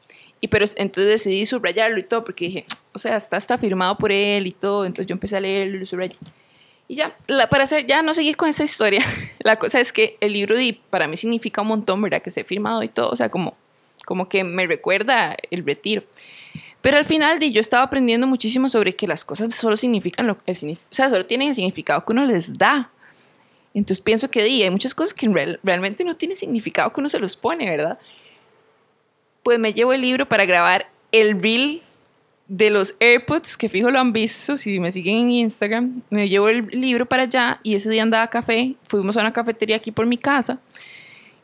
Y 0.40 0.49
pero 0.49 0.64
entonces 0.76 1.25
decidí 1.25 1.44
subrayarlo 1.47 1.99
y 1.99 2.04
todo, 2.04 2.25
porque 2.25 2.47
dije, 2.47 2.66
o 2.99 3.00
sea, 3.09 3.17
está, 3.17 3.37
está 3.37 3.57
firmado 3.57 3.97
por 3.97 4.12
él 4.12 4.47
y 4.47 4.52
todo. 4.52 4.85
Entonces 4.85 5.07
yo 5.07 5.14
empecé 5.14 5.37
a 5.37 5.40
leerlo 5.40 5.78
y 6.88 6.97
ya, 6.97 7.17
para 7.50 7.64
hacer, 7.64 7.87
ya 7.87 8.00
no 8.02 8.14
seguir 8.14 8.37
con 8.37 8.49
esa 8.49 8.64
historia, 8.64 9.05
la 9.40 9.57
cosa 9.57 9.78
es 9.78 9.93
que 9.93 10.17
el 10.21 10.33
libro 10.33 10.57
de, 10.57 10.81
para 10.88 11.07
mí 11.07 11.19
significa 11.19 11.61
un 11.61 11.69
montón, 11.69 12.00
¿verdad? 12.00 12.23
Que 12.23 12.31
esté 12.31 12.45
firmado 12.45 12.83
y 12.83 12.88
todo, 12.88 13.11
o 13.11 13.17
sea, 13.17 13.28
como, 13.28 13.57
como 14.07 14.28
que 14.28 14.43
me 14.43 14.67
recuerda 14.67 15.37
el 15.50 15.67
retiro. 15.67 16.02
Pero 16.81 16.97
al 16.97 17.05
final 17.05 17.38
de, 17.38 17.52
yo 17.52 17.61
estaba 17.61 17.83
aprendiendo 17.83 18.26
muchísimo 18.26 18.71
sobre 18.71 18.97
que 18.97 19.07
las 19.07 19.25
cosas 19.25 19.55
solo 19.55 19.76
significan 19.76 20.26
lo 20.26 20.38
el 20.47 20.57
o 20.57 20.76
sea, 20.88 21.11
solo 21.11 21.26
tienen 21.26 21.49
el 21.49 21.55
significado 21.55 22.05
que 22.05 22.12
uno 22.12 22.25
les 22.25 22.57
da. 22.57 22.90
Entonces 23.75 24.00
pienso 24.00 24.31
que 24.31 24.43
di, 24.43 24.62
hay 24.62 24.71
muchas 24.71 24.95
cosas 24.95 25.12
que 25.12 25.28
realmente 25.62 26.05
no 26.05 26.14
tienen 26.14 26.38
significado 26.38 26.90
que 26.93 27.00
uno 27.00 27.11
se 27.11 27.21
los 27.21 27.37
pone, 27.37 27.69
¿verdad? 27.69 27.99
Pues 29.43 29.59
me 29.59 29.75
llevo 29.75 29.93
el 29.93 30.00
libro 30.00 30.26
para 30.26 30.47
grabar 30.47 30.88
el 31.12 31.40
reel 31.40 31.83
de 32.49 32.71
los 32.71 32.95
AirPods, 32.99 33.59
que 33.59 33.69
fijo 33.69 33.90
lo 33.90 34.00
han 34.00 34.12
visto, 34.12 34.57
si 34.57 34.81
me 34.81 34.90
siguen 34.90 35.19
en 35.19 35.31
Instagram, 35.33 36.02
me 36.09 36.28
llevo 36.28 36.49
el 36.49 36.67
libro 36.69 37.07
para 37.07 37.25
allá 37.25 37.61
y 37.62 37.75
ese 37.75 37.90
día 37.90 38.02
andaba 38.02 38.25
a 38.25 38.31
café, 38.31 38.75
fuimos 38.88 39.17
a 39.17 39.21
una 39.21 39.35
cafetería 39.35 39.76
aquí 39.76 39.93
por 39.93 40.07
mi 40.07 40.17
casa 40.17 40.59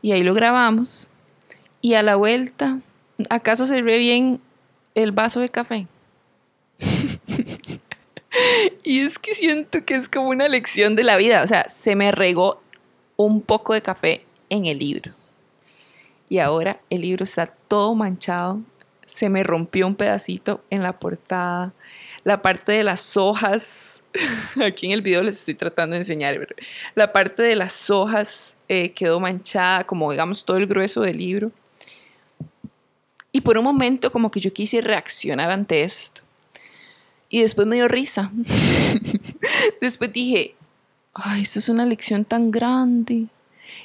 y 0.01 0.13
ahí 0.13 0.23
lo 0.23 0.35
grabamos. 0.35 1.09
Y 1.83 1.95
a 1.95 2.03
la 2.03 2.17
vuelta, 2.17 2.81
¿acaso 3.29 3.67
se 3.67 3.83
ve 3.83 3.99
bien 3.99 4.41
el 4.95 5.13
vaso 5.13 5.41
de 5.41 5.51
café? 5.51 5.87
y 8.83 9.01
es 9.01 9.19
que 9.19 9.35
siento 9.35 9.85
que 9.85 9.97
es 9.97 10.09
como 10.09 10.31
una 10.31 10.49
lección 10.49 10.97
de 10.97 11.05
la 11.05 11.19
vida, 11.19 11.43
o 11.43 11.47
sea, 11.47 11.69
se 11.69 11.97
me 11.97 12.13
regó 12.13 12.63
un 13.17 13.43
poco 13.43 13.75
de 13.75 13.83
café 13.83 14.25
en 14.49 14.65
el 14.65 14.79
libro. 14.79 15.13
Y 16.31 16.39
ahora 16.39 16.81
el 16.89 17.03
libro 17.03 17.25
está 17.25 17.47
todo 17.47 17.95
manchado 17.95 18.63
se 19.07 19.29
me 19.29 19.43
rompió 19.43 19.87
un 19.87 19.95
pedacito 19.95 20.63
en 20.71 20.83
la 20.83 20.99
portada. 20.99 21.73
La 22.25 22.41
parte 22.41 22.73
de 22.73 22.85
las 22.85 23.17
hojas, 23.17 24.03
aquí 24.65 24.87
en 24.87 24.93
el 24.93 25.03
video 25.03 25.23
les 25.23 25.39
estoy 25.39 25.55
tratando 25.55 25.95
de 25.95 25.99
enseñar, 25.99 26.55
la 26.95 27.13
parte 27.13 27.43
de 27.43 27.57
las 27.57 27.91
hojas 27.91 28.57
eh, 28.69 28.93
quedó 28.93 29.21
manchada, 29.21 29.85
como 29.85 30.11
digamos 30.11 30.45
todo 30.45 30.57
el 30.57 30.67
grueso 30.67 31.03
del 31.03 31.19
libro. 31.19 31.53
Y 33.31 33.41
por 33.41 33.59
un 33.59 33.65
momento 33.65 34.13
como 34.13 34.31
que 34.31 34.41
yo 34.41 34.53
quise 34.53 34.81
reaccionar 34.81 35.51
ante 35.51 35.83
esto. 35.83 36.23
Y 37.29 37.41
después 37.41 37.67
me 37.67 37.77
dio 37.77 37.89
risa. 37.89 38.31
después 39.81 40.13
dije, 40.13 40.55
ay, 41.15 41.43
eso 41.43 41.59
es 41.59 41.69
una 41.69 41.85
lección 41.85 42.25
tan 42.25 42.53
grande. 42.53 43.27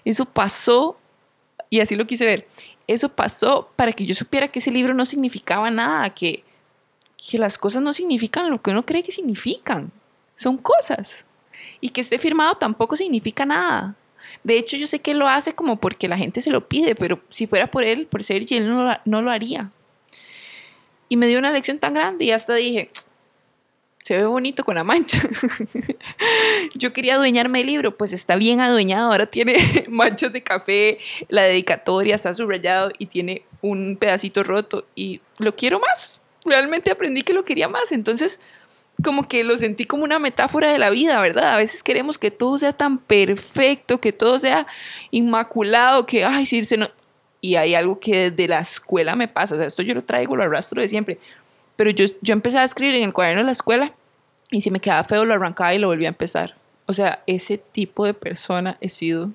Eso 0.06 0.26
pasó 0.26 1.00
y 1.70 1.80
así 1.80 1.96
lo 1.96 2.08
quise 2.08 2.26
ver 2.26 2.48
eso 2.90 3.08
pasó 3.08 3.70
para 3.76 3.94
que 3.94 4.04
yo 4.04 4.16
supiera 4.16 4.48
que 4.48 4.58
ese 4.58 4.72
libro 4.72 4.96
no 4.96 5.06
significaba 5.06 5.70
nada, 5.70 6.10
que, 6.10 6.44
que 7.16 7.38
las 7.38 7.60
cosas 7.60 7.84
no 7.84 7.94
significan 7.94 8.50
lo 8.50 8.64
que 8.64 8.72
uno 8.72 8.84
cree 8.84 9.04
que 9.04 9.12
significan. 9.12 9.92
Son 10.36 10.58
cosas. 10.58 11.28
Y 11.82 11.90
que 11.90 12.02
esté 12.02 12.18
firmado 12.18 12.56
tampoco 12.56 12.98
significa 12.98 13.46
nada. 13.46 13.96
De 14.44 14.58
hecho, 14.58 14.76
yo 14.76 14.88
sé 14.88 15.02
que 15.02 15.14
lo 15.14 15.28
hace 15.28 15.54
como 15.54 15.76
porque 15.76 16.08
la 16.08 16.18
gente 16.18 16.42
se 16.42 16.50
lo 16.50 16.68
pide, 16.68 16.96
pero 16.96 17.22
si 17.30 17.46
fuera 17.46 17.70
por 17.70 17.84
él, 17.84 18.08
por 18.08 18.24
ser 18.24 18.44
él 18.50 18.68
no, 18.68 18.92
no 19.06 19.22
lo 19.22 19.30
haría. 19.30 19.70
Y 21.10 21.16
me 21.16 21.28
dio 21.28 21.38
una 21.38 21.52
lección 21.52 21.78
tan 21.78 21.94
grande 21.94 22.26
y 22.26 22.32
hasta 22.32 22.56
dije, 22.56 22.90
se 24.04 24.18
ve 24.18 24.26
bonito 24.26 24.64
con 24.64 24.76
la 24.76 24.84
mancha. 24.84 25.22
Yo 26.76 26.94
quería 26.94 27.16
adueñarme 27.16 27.62
el 27.62 27.68
libro, 27.68 27.98
pues 27.98 28.14
está 28.14 28.36
bien 28.36 28.60
adueñado, 28.60 29.12
ahora 29.12 29.26
tiene 29.26 29.56
manchas 29.90 30.34
de 30.34 30.44
café, 30.44 31.00
la 31.28 31.44
dedicatoria 31.44 32.16
está 32.16 32.34
subrayado 32.34 32.92
y 32.98 33.08
tiene 33.08 33.44
un 33.62 33.98
pedacito 33.98 34.44
roto 34.44 34.88
y 34.96 35.22
lo 35.40 35.56
quiero 35.56 35.80
más. 35.80 36.22
Realmente 36.46 36.92
aprendí 36.92 37.22
que 37.22 37.34
lo 37.34 37.46
quería 37.46 37.68
más, 37.68 37.92
entonces 37.92 38.40
como 39.04 39.28
que 39.28 39.44
lo 39.44 39.56
sentí 39.58 39.86
como 39.86 40.04
una 40.04 40.20
metáfora 40.20 40.72
de 40.72 40.80
la 40.80 40.90
vida, 40.90 41.20
¿verdad? 41.22 41.54
A 41.54 41.58
veces 41.58 41.84
queremos 41.84 42.18
que 42.18 42.32
todo 42.32 42.58
sea 42.58 42.74
tan 42.74 42.98
perfecto, 42.98 44.02
que 44.02 44.12
todo 44.12 44.40
sea 44.40 44.68
inmaculado, 45.12 46.06
que, 46.06 46.26
ay, 46.26 46.46
sí, 46.46 46.64
se 46.66 46.78
no... 46.78 46.90
Y 47.42 47.56
hay 47.56 47.74
algo 47.74 48.02
que 48.02 48.32
desde 48.32 48.50
la 48.50 48.60
escuela 48.60 49.16
me 49.16 49.30
pasa, 49.30 49.56
o 49.56 49.58
sea, 49.58 49.68
esto 49.68 49.82
yo 49.82 49.94
lo 49.94 50.04
traigo, 50.04 50.36
lo 50.36 50.44
arrastro 50.44 50.82
de 50.82 50.90
siempre. 50.90 51.20
Pero 51.80 51.92
yo, 51.92 52.08
yo 52.20 52.34
empecé 52.34 52.58
a 52.58 52.66
escribir 52.66 52.96
en 52.96 53.04
el 53.04 53.14
cuaderno 53.14 53.40
de 53.40 53.46
la 53.46 53.54
escuela 53.54 53.94
y 54.52 54.60
si 54.60 54.70
me 54.70 54.82
quedaba 54.82 55.06
feo, 55.06 55.24
lo 55.24 55.34
arrancaba 55.34 55.74
y 55.74 55.78
lo 55.78 55.88
volvía 55.88 56.10
a 56.10 56.12
empezar. 56.12 56.58
O 56.88 56.92
sea, 56.92 57.24
ese 57.26 57.58
tipo 57.58 58.04
de 58.04 58.14
persona 58.14 58.78
he 58.82 58.90
sido. 58.90 59.32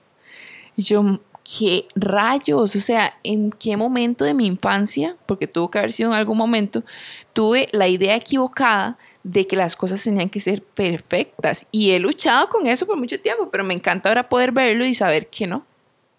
Yo, 0.76 1.20
¿qué 1.42 1.86
rayos? 1.94 2.76
O 2.76 2.80
sea, 2.80 3.14
¿en 3.22 3.50
qué 3.50 3.78
momento 3.78 4.26
de 4.26 4.34
mi 4.34 4.44
infancia, 4.44 5.16
porque 5.24 5.46
tuvo 5.46 5.70
que 5.70 5.78
haber 5.78 5.94
sido 5.94 6.10
en 6.10 6.16
algún 6.16 6.36
momento, 6.36 6.84
tuve 7.32 7.70
la 7.72 7.88
idea 7.88 8.14
equivocada 8.14 8.98
de 9.22 9.46
que 9.46 9.56
las 9.56 9.74
cosas 9.74 10.04
tenían 10.04 10.28
que 10.28 10.40
ser 10.40 10.62
perfectas? 10.62 11.64
Y 11.70 11.92
he 11.92 11.98
luchado 11.98 12.50
con 12.50 12.66
eso 12.66 12.84
por 12.84 12.98
mucho 12.98 13.18
tiempo, 13.18 13.48
pero 13.50 13.64
me 13.64 13.72
encanta 13.72 14.10
ahora 14.10 14.28
poder 14.28 14.52
verlo 14.52 14.84
y 14.84 14.94
saber 14.94 15.28
que 15.28 15.46
no. 15.46 15.64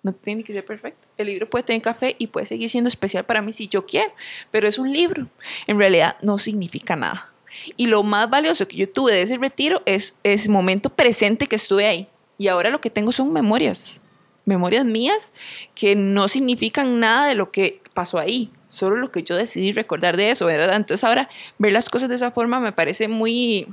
No 0.06 0.14
tiene 0.14 0.44
que 0.44 0.54
ser 0.54 0.64
perfecto. 0.64 1.08
El 1.18 1.26
libro 1.26 1.50
puede 1.50 1.64
tener 1.64 1.82
café 1.82 2.16
y 2.20 2.28
puede 2.28 2.46
seguir 2.46 2.70
siendo 2.70 2.88
especial 2.90 3.26
para 3.26 3.42
mí 3.42 3.52
si 3.52 3.68
yo 3.68 3.88
quiero, 3.88 4.14
pero 4.52 4.68
es 4.68 4.78
un 4.78 4.94
libro. 4.94 5.28
En 5.66 5.80
realidad 5.80 6.18
no 6.22 6.38
significa 6.38 6.96
nada. 6.96 7.34
Y 7.76 7.88
lo 7.88 8.04
más 8.04 8.30
valioso 8.30 8.68
que 8.68 8.76
yo 8.78 8.88
tuve 8.88 9.14
de 9.14 9.24
ese 9.24 9.38
retiro 9.38 9.82
es 9.88 10.16
ese 10.22 10.48
momento 10.48 10.92
presente 10.92 11.48
que 11.48 11.56
estuve 11.56 11.88
ahí. 11.88 12.08
Y 12.38 12.50
ahora 12.50 12.70
lo 12.70 12.82
que 12.82 12.92
tengo 12.92 13.12
son 13.12 13.34
memorias, 13.34 14.04
memorias 14.46 14.86
mías 14.86 15.34
que 15.74 15.96
no 15.96 16.28
significan 16.28 17.00
nada 17.00 17.28
de 17.28 17.34
lo 17.34 17.50
que 17.50 17.82
pasó 17.96 18.20
ahí, 18.20 18.52
solo 18.68 18.98
lo 18.98 19.12
que 19.12 19.24
yo 19.24 19.36
decidí 19.36 19.72
recordar 19.72 20.18
de 20.18 20.30
eso, 20.30 20.46
¿verdad? 20.46 20.76
Entonces 20.76 21.04
ahora 21.04 21.30
ver 21.58 21.74
las 21.74 21.90
cosas 21.90 22.10
de 22.10 22.16
esa 22.16 22.30
forma 22.30 22.60
me 22.60 22.74
parece 22.74 23.08
muy 23.08 23.70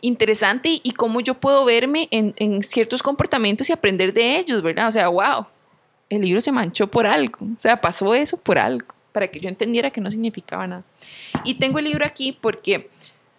interesante 0.00 0.80
y 0.82 0.92
cómo 0.92 1.20
yo 1.20 1.34
puedo 1.34 1.64
verme 1.64 2.08
en, 2.10 2.34
en 2.36 2.62
ciertos 2.62 3.02
comportamientos 3.02 3.68
y 3.68 3.72
aprender 3.72 4.12
de 4.12 4.38
ellos, 4.38 4.62
¿verdad? 4.62 4.88
O 4.88 4.92
sea, 4.92 5.08
wow, 5.08 5.46
el 6.10 6.22
libro 6.22 6.40
se 6.40 6.52
manchó 6.52 6.86
por 6.86 7.06
algo, 7.06 7.38
o 7.40 7.60
sea, 7.60 7.80
pasó 7.80 8.14
eso 8.14 8.36
por 8.36 8.58
algo 8.58 8.86
para 9.16 9.28
que 9.28 9.40
yo 9.40 9.48
entendiera 9.48 9.90
que 9.90 10.02
no 10.02 10.10
significaba 10.10 10.66
nada. 10.66 10.84
Y 11.42 11.54
tengo 11.54 11.78
el 11.78 11.86
libro 11.86 12.04
aquí 12.04 12.32
porque 12.32 12.90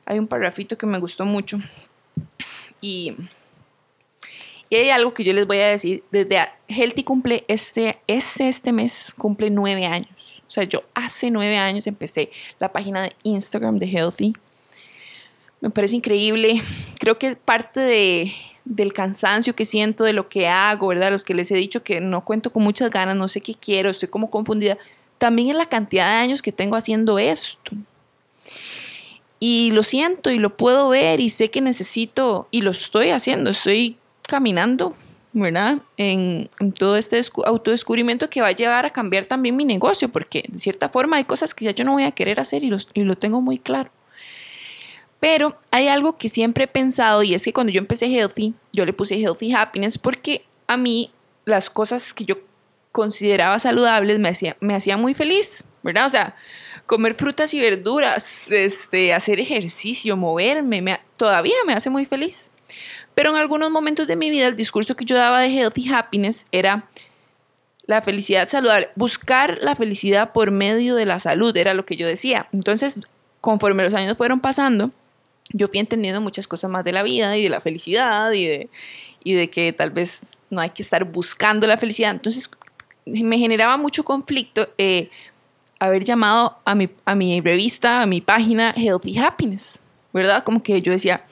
hay 0.07 0.17
un 0.17 0.25
parrafito 0.25 0.75
que 0.75 0.87
me 0.87 0.97
gustó 0.97 1.23
mucho. 1.23 1.59
Y, 2.81 3.13
y 4.71 4.75
hay 4.75 4.89
algo 4.89 5.13
que 5.13 5.23
yo 5.23 5.33
les 5.33 5.45
voy 5.45 5.57
a 5.57 5.67
decir. 5.67 6.03
Desde 6.09 6.39
Healthy 6.67 7.03
cumple 7.03 7.45
este, 7.47 7.99
este, 8.07 8.47
este 8.47 8.71
mes, 8.71 9.13
cumple 9.15 9.51
nueve 9.51 9.85
años. 9.85 10.41
O 10.47 10.49
sea, 10.49 10.63
yo 10.63 10.83
hace 10.95 11.29
nueve 11.29 11.57
años 11.57 11.85
empecé 11.85 12.31
la 12.57 12.71
página 12.71 13.03
de 13.03 13.15
Instagram 13.21 13.77
de 13.77 13.85
Healthy. 13.85 14.33
Me 15.67 15.71
parece 15.71 15.97
increíble. 15.97 16.61
Creo 16.99 17.19
que 17.19 17.35
parte 17.35 17.81
de, 17.81 18.31
del 18.63 18.93
cansancio 18.93 19.53
que 19.53 19.65
siento 19.65 20.05
de 20.05 20.13
lo 20.13 20.29
que 20.29 20.47
hago, 20.47 20.87
¿verdad? 20.87 21.11
Los 21.11 21.25
que 21.25 21.33
les 21.33 21.51
he 21.51 21.55
dicho 21.55 21.83
que 21.83 21.99
no 21.99 22.23
cuento 22.23 22.53
con 22.53 22.63
muchas 22.63 22.89
ganas, 22.89 23.17
no 23.17 23.27
sé 23.27 23.41
qué 23.41 23.53
quiero, 23.53 23.89
estoy 23.89 24.07
como 24.07 24.29
confundida 24.29 24.77
también 25.17 25.49
es 25.49 25.55
la 25.55 25.65
cantidad 25.65 26.07
de 26.07 26.17
años 26.17 26.41
que 26.41 26.51
tengo 26.51 26.75
haciendo 26.75 27.19
esto. 27.19 27.71
Y 29.39 29.71
lo 29.71 29.83
siento 29.83 30.31
y 30.31 30.37
lo 30.37 30.55
puedo 30.55 30.89
ver 30.89 31.19
y 31.19 31.29
sé 31.29 31.49
que 31.49 31.59
necesito, 31.59 32.47
y 32.49 32.61
lo 32.61 32.71
estoy 32.71 33.09
haciendo, 33.09 33.49
estoy 33.49 33.97
caminando 34.23 34.95
¿verdad? 35.33 35.79
En, 35.97 36.49
todo 36.79 36.95
este 36.97 37.21
autodescubrimiento 37.45 38.29
que 38.29 38.41
va 38.41 38.47
a 38.47 38.53
llevar 38.53 38.85
a 38.85 38.89
cambiar 38.91 39.25
también 39.25 39.55
mi 39.55 39.65
negocio, 39.65 40.09
porque 40.09 40.45
de 40.47 40.57
cierta 40.57 40.89
forma 40.89 41.17
hay 41.17 41.25
cosas 41.25 41.53
que 41.53 41.65
ya 41.65 41.71
yo 41.71 41.83
no 41.83 41.93
voy 41.93 42.03
a 42.03 42.11
querer 42.11 42.39
hacer 42.39 42.63
y, 42.63 42.71
y 42.93 43.03
lo 43.03 43.15
tengo 43.17 43.41
muy 43.41 43.59
claro. 43.59 43.91
Pero 45.19 45.57
hay 45.71 45.87
algo 45.87 46.17
que 46.17 46.29
siempre 46.29 46.65
he 46.65 46.67
pensado 46.67 47.23
y 47.23 47.33
es 47.33 47.43
que 47.43 47.53
cuando 47.53 47.71
yo 47.71 47.79
empecé 47.79 48.05
Healthy, 48.07 48.53
yo 48.73 48.85
le 48.85 48.93
puse 48.93 49.15
Healthy 49.15 49.53
Happiness 49.53 49.97
porque 49.97 50.45
a 50.67 50.77
mí 50.77 51.11
las 51.45 51.69
cosas 51.69 52.13
que 52.13 52.25
yo 52.25 52.37
consideraba 52.91 53.59
saludables 53.59 54.19
me 54.19 54.29
hacían 54.29 54.55
me 54.59 54.75
hacía 54.75 54.97
muy 54.97 55.13
feliz, 55.13 55.65
¿verdad? 55.81 56.05
O 56.05 56.09
sea, 56.09 56.35
comer 56.85 57.15
frutas 57.15 57.53
y 57.53 57.59
verduras, 57.59 58.51
este, 58.51 59.13
hacer 59.13 59.39
ejercicio, 59.39 60.17
moverme, 60.17 60.81
me, 60.81 60.99
todavía 61.17 61.55
me 61.65 61.73
hace 61.73 61.89
muy 61.89 62.05
feliz. 62.05 62.51
Pero 63.15 63.31
en 63.31 63.37
algunos 63.37 63.71
momentos 63.71 64.07
de 64.07 64.15
mi 64.15 64.29
vida 64.29 64.47
el 64.47 64.55
discurso 64.55 64.95
que 64.95 65.05
yo 65.05 65.15
daba 65.15 65.41
de 65.41 65.47
Healthy 65.47 65.93
Happiness 65.93 66.45
era 66.51 66.87
la 67.85 68.01
felicidad 68.01 68.49
saludable, 68.49 68.89
buscar 68.95 69.57
la 69.61 69.75
felicidad 69.75 70.33
por 70.33 70.51
medio 70.51 70.95
de 70.95 71.05
la 71.05 71.19
salud, 71.19 71.55
era 71.55 71.73
lo 71.73 71.85
que 71.85 71.95
yo 71.95 72.05
decía. 72.05 72.47
Entonces, 72.51 72.99
conforme 73.41 73.83
los 73.83 73.93
años 73.93 74.17
fueron 74.17 74.41
pasando, 74.41 74.91
yo 75.53 75.67
fui 75.67 75.79
entendiendo 75.79 76.21
muchas 76.21 76.47
cosas 76.47 76.69
más 76.69 76.83
de 76.83 76.91
la 76.91 77.03
vida 77.03 77.37
y 77.37 77.43
de 77.43 77.49
la 77.49 77.61
felicidad 77.61 78.31
y 78.31 78.45
de, 78.45 78.69
y 79.23 79.33
de 79.33 79.49
que 79.49 79.73
tal 79.73 79.91
vez 79.91 80.37
no 80.49 80.61
hay 80.61 80.69
que 80.69 80.83
estar 80.83 81.03
buscando 81.05 81.67
la 81.67 81.77
felicidad. 81.77 82.11
Entonces, 82.11 82.49
me 83.05 83.37
generaba 83.37 83.77
mucho 83.77 84.03
conflicto 84.03 84.69
eh, 84.77 85.09
haber 85.79 86.03
llamado 86.03 86.57
a 86.65 86.75
mi, 86.75 86.89
a 87.05 87.15
mi 87.15 87.39
revista, 87.41 88.01
a 88.01 88.05
mi 88.05 88.21
página 88.21 88.73
Healthy 88.75 89.17
Happiness, 89.17 89.83
¿verdad? 90.13 90.43
Como 90.43 90.61
que 90.61 90.81
yo 90.81 90.91
decía, 90.91 91.23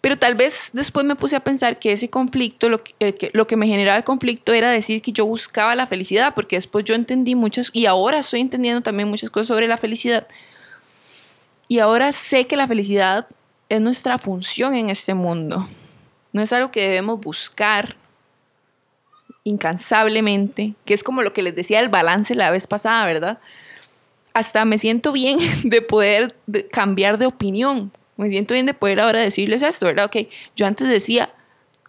pero 0.00 0.16
tal 0.16 0.34
vez 0.34 0.70
después 0.72 1.04
me 1.04 1.16
puse 1.16 1.36
a 1.36 1.40
pensar 1.40 1.78
que 1.78 1.92
ese 1.92 2.10
conflicto, 2.10 2.68
lo 2.68 2.82
que, 2.84 2.94
lo 3.32 3.46
que 3.46 3.56
me 3.56 3.66
generaba 3.66 3.98
el 3.98 4.04
conflicto 4.04 4.52
era 4.52 4.70
decir 4.70 5.02
que 5.02 5.12
yo 5.12 5.26
buscaba 5.26 5.74
la 5.74 5.86
felicidad, 5.86 6.34
porque 6.34 6.56
después 6.56 6.84
yo 6.84 6.94
entendí 6.94 7.34
muchas, 7.34 7.70
y 7.72 7.86
ahora 7.86 8.20
estoy 8.20 8.40
entendiendo 8.40 8.82
también 8.82 9.08
muchas 9.08 9.30
cosas 9.30 9.48
sobre 9.48 9.66
la 9.66 9.76
felicidad. 9.76 10.28
Y 11.68 11.80
ahora 11.80 12.12
sé 12.12 12.46
que 12.46 12.56
la 12.56 12.68
felicidad 12.68 13.26
es 13.68 13.80
nuestra 13.80 14.18
función 14.18 14.74
en 14.74 14.90
este 14.90 15.14
mundo. 15.14 15.66
No 16.32 16.42
es 16.42 16.52
algo 16.52 16.70
que 16.70 16.82
debemos 16.82 17.20
buscar 17.20 17.96
incansablemente, 19.44 20.74
que 20.84 20.94
es 20.94 21.04
como 21.04 21.22
lo 21.22 21.32
que 21.32 21.42
les 21.42 21.54
decía 21.54 21.80
el 21.80 21.88
balance 21.88 22.34
la 22.34 22.50
vez 22.50 22.66
pasada, 22.66 23.06
¿verdad? 23.06 23.38
Hasta 24.34 24.64
me 24.64 24.76
siento 24.76 25.12
bien 25.12 25.38
de 25.64 25.82
poder 25.82 26.34
cambiar 26.72 27.16
de 27.18 27.26
opinión, 27.26 27.92
me 28.16 28.28
siento 28.28 28.54
bien 28.54 28.66
de 28.66 28.74
poder 28.74 29.00
ahora 29.00 29.20
decirles 29.20 29.62
esto, 29.62 29.86
¿verdad? 29.86 30.06
Ok, 30.06 30.28
yo 30.56 30.66
antes 30.66 30.88
decía 30.88 31.32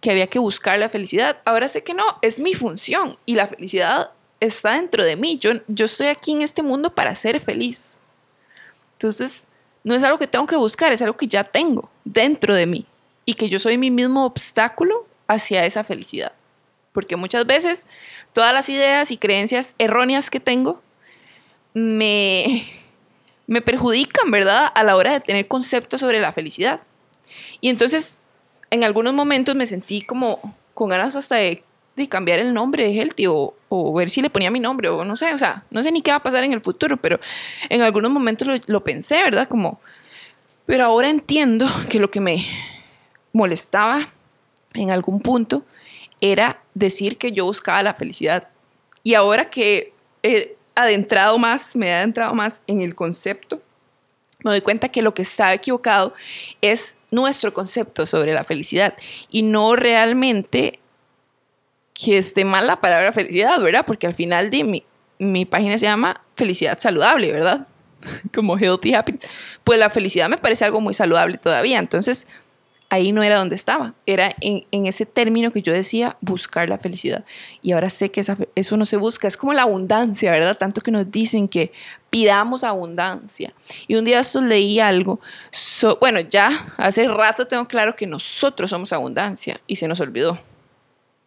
que 0.00 0.12
había 0.12 0.28
que 0.28 0.38
buscar 0.38 0.78
la 0.78 0.88
felicidad, 0.88 1.38
ahora 1.44 1.68
sé 1.68 1.82
que 1.82 1.94
no, 1.94 2.04
es 2.22 2.38
mi 2.38 2.54
función 2.54 3.18
y 3.26 3.34
la 3.34 3.48
felicidad 3.48 4.10
está 4.38 4.74
dentro 4.74 5.04
de 5.04 5.16
mí. 5.16 5.38
Yo, 5.38 5.54
yo 5.66 5.86
estoy 5.86 6.06
aquí 6.06 6.32
en 6.32 6.42
este 6.42 6.62
mundo 6.62 6.94
para 6.94 7.14
ser 7.16 7.40
feliz. 7.40 7.98
Entonces, 8.92 9.47
no 9.88 9.94
es 9.94 10.02
algo 10.02 10.18
que 10.18 10.26
tengo 10.26 10.46
que 10.46 10.56
buscar, 10.56 10.92
es 10.92 11.00
algo 11.00 11.16
que 11.16 11.26
ya 11.26 11.44
tengo 11.44 11.88
dentro 12.04 12.54
de 12.54 12.66
mí 12.66 12.84
y 13.24 13.32
que 13.32 13.48
yo 13.48 13.58
soy 13.58 13.78
mi 13.78 13.90
mismo 13.90 14.26
obstáculo 14.26 15.06
hacia 15.28 15.64
esa 15.64 15.82
felicidad. 15.82 16.32
Porque 16.92 17.16
muchas 17.16 17.46
veces 17.46 17.86
todas 18.34 18.52
las 18.52 18.68
ideas 18.68 19.10
y 19.10 19.16
creencias 19.16 19.74
erróneas 19.78 20.28
que 20.28 20.40
tengo 20.40 20.82
me, 21.72 22.66
me 23.46 23.62
perjudican, 23.62 24.30
¿verdad? 24.30 24.70
A 24.74 24.84
la 24.84 24.94
hora 24.94 25.12
de 25.12 25.20
tener 25.20 25.48
conceptos 25.48 26.00
sobre 26.00 26.20
la 26.20 26.34
felicidad. 26.34 26.82
Y 27.62 27.70
entonces, 27.70 28.18
en 28.70 28.84
algunos 28.84 29.14
momentos 29.14 29.54
me 29.54 29.64
sentí 29.64 30.02
como 30.02 30.54
con 30.74 30.90
ganas 30.90 31.16
hasta 31.16 31.36
de, 31.36 31.64
cambiar 32.06 32.38
el 32.38 32.54
nombre 32.54 32.84
de 32.84 32.92
Healthy 32.92 33.26
o, 33.26 33.54
o, 33.68 33.92
ver 33.94 34.10
si 34.10 34.22
le 34.22 34.30
ponía 34.30 34.50
mi 34.50 34.60
nombre 34.60 34.88
o 34.88 35.04
no 35.04 35.16
sé, 35.16 35.34
o 35.34 35.38
sea, 35.38 35.64
no 35.70 35.82
sé 35.82 35.90
ni 35.90 36.02
qué 36.02 36.10
va 36.10 36.18
a 36.18 36.22
pasar 36.22 36.44
en 36.44 36.52
el 36.52 36.60
futuro, 36.60 36.96
pero 36.96 37.18
en 37.68 37.82
algunos 37.82 38.10
momentos 38.10 38.46
lo, 38.46 38.54
lo 38.66 38.84
pensé, 38.84 39.22
¿verdad? 39.22 39.48
Como, 39.48 39.80
pero 40.66 40.84
ahora 40.84 41.08
entiendo 41.08 41.66
que 41.88 41.98
lo 41.98 42.10
que 42.10 42.20
me 42.20 42.44
molestaba 43.32 44.12
en 44.74 44.90
algún 44.90 45.20
punto 45.20 45.64
era 46.20 46.60
decir 46.74 47.16
que 47.16 47.32
yo 47.32 47.44
buscaba 47.44 47.82
la 47.82 47.94
felicidad. 47.94 48.48
Y 49.02 49.14
ahora 49.14 49.50
que 49.50 49.94
adentrado 50.74 51.38
más, 51.38 51.74
me 51.76 51.88
he 51.88 51.94
adentrado 51.94 52.34
más 52.34 52.62
en 52.66 52.80
el 52.80 52.94
concepto, 52.94 53.60
me 54.44 54.52
doy 54.52 54.60
cuenta 54.60 54.88
que 54.88 55.02
lo 55.02 55.14
que 55.14 55.22
estaba 55.22 55.52
equivocado 55.52 56.14
es 56.60 56.96
nuestro 57.10 57.52
concepto 57.52 58.06
sobre 58.06 58.32
la 58.32 58.44
felicidad 58.44 58.94
y 59.30 59.42
no 59.42 59.74
realmente 59.74 60.78
que 62.02 62.18
esté 62.18 62.44
mal 62.44 62.66
la 62.66 62.80
palabra 62.80 63.12
felicidad, 63.12 63.60
¿verdad? 63.60 63.84
Porque 63.86 64.06
al 64.06 64.14
final 64.14 64.50
de 64.50 64.64
mi, 64.64 64.84
mi 65.18 65.44
página 65.44 65.78
se 65.78 65.86
llama 65.86 66.22
felicidad 66.36 66.78
saludable, 66.78 67.32
¿verdad? 67.32 67.66
Como 68.34 68.56
healthy 68.56 68.94
happy. 68.94 69.18
Pues 69.64 69.78
la 69.78 69.90
felicidad 69.90 70.28
me 70.28 70.38
parece 70.38 70.64
algo 70.64 70.80
muy 70.80 70.94
saludable 70.94 71.38
todavía. 71.38 71.78
Entonces, 71.78 72.28
ahí 72.88 73.12
no 73.12 73.22
era 73.22 73.38
donde 73.38 73.54
estaba, 73.54 73.94
era 74.06 74.34
en, 74.40 74.86
ese 74.86 75.04
término 75.04 75.52
que 75.52 75.60
yo 75.60 75.72
decía, 75.72 76.16
buscar 76.20 76.68
la 76.68 76.78
felicidad. 76.78 77.24
Y 77.62 77.72
ahora 77.72 77.90
sé 77.90 78.10
que 78.10 78.22
eso 78.54 78.76
no 78.76 78.86
se 78.86 78.96
busca, 78.96 79.28
es 79.28 79.36
como 79.36 79.52
la 79.52 79.62
abundancia, 79.62 80.30
¿verdad? 80.30 80.56
Tanto 80.56 80.80
que 80.80 80.90
nos 80.90 81.10
dicen 81.10 81.48
que 81.48 81.72
pidamos 82.10 82.64
abundancia. 82.64 83.52
Y 83.88 83.96
un 83.96 84.04
día 84.04 84.20
esto 84.20 84.40
leí 84.40 84.80
algo, 84.80 85.20
bueno, 86.00 86.20
ya 86.20 86.72
hace 86.76 87.06
rato 87.08 87.46
tengo 87.46 87.66
claro 87.66 87.94
que 87.94 88.06
nosotros 88.06 88.70
somos 88.70 88.92
abundancia 88.92 89.60
y 89.66 89.76
se 89.76 89.88
nos 89.88 90.00
olvidó. 90.00 90.38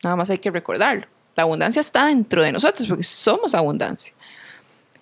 Nada 0.03 0.15
más 0.15 0.29
hay 0.29 0.39
que 0.39 0.51
recordarlo. 0.51 1.07
La 1.35 1.43
abundancia 1.43 1.79
está 1.79 2.07
dentro 2.07 2.43
de 2.43 2.51
nosotros 2.51 2.87
porque 2.87 3.03
somos 3.03 3.55
abundancia. 3.55 4.13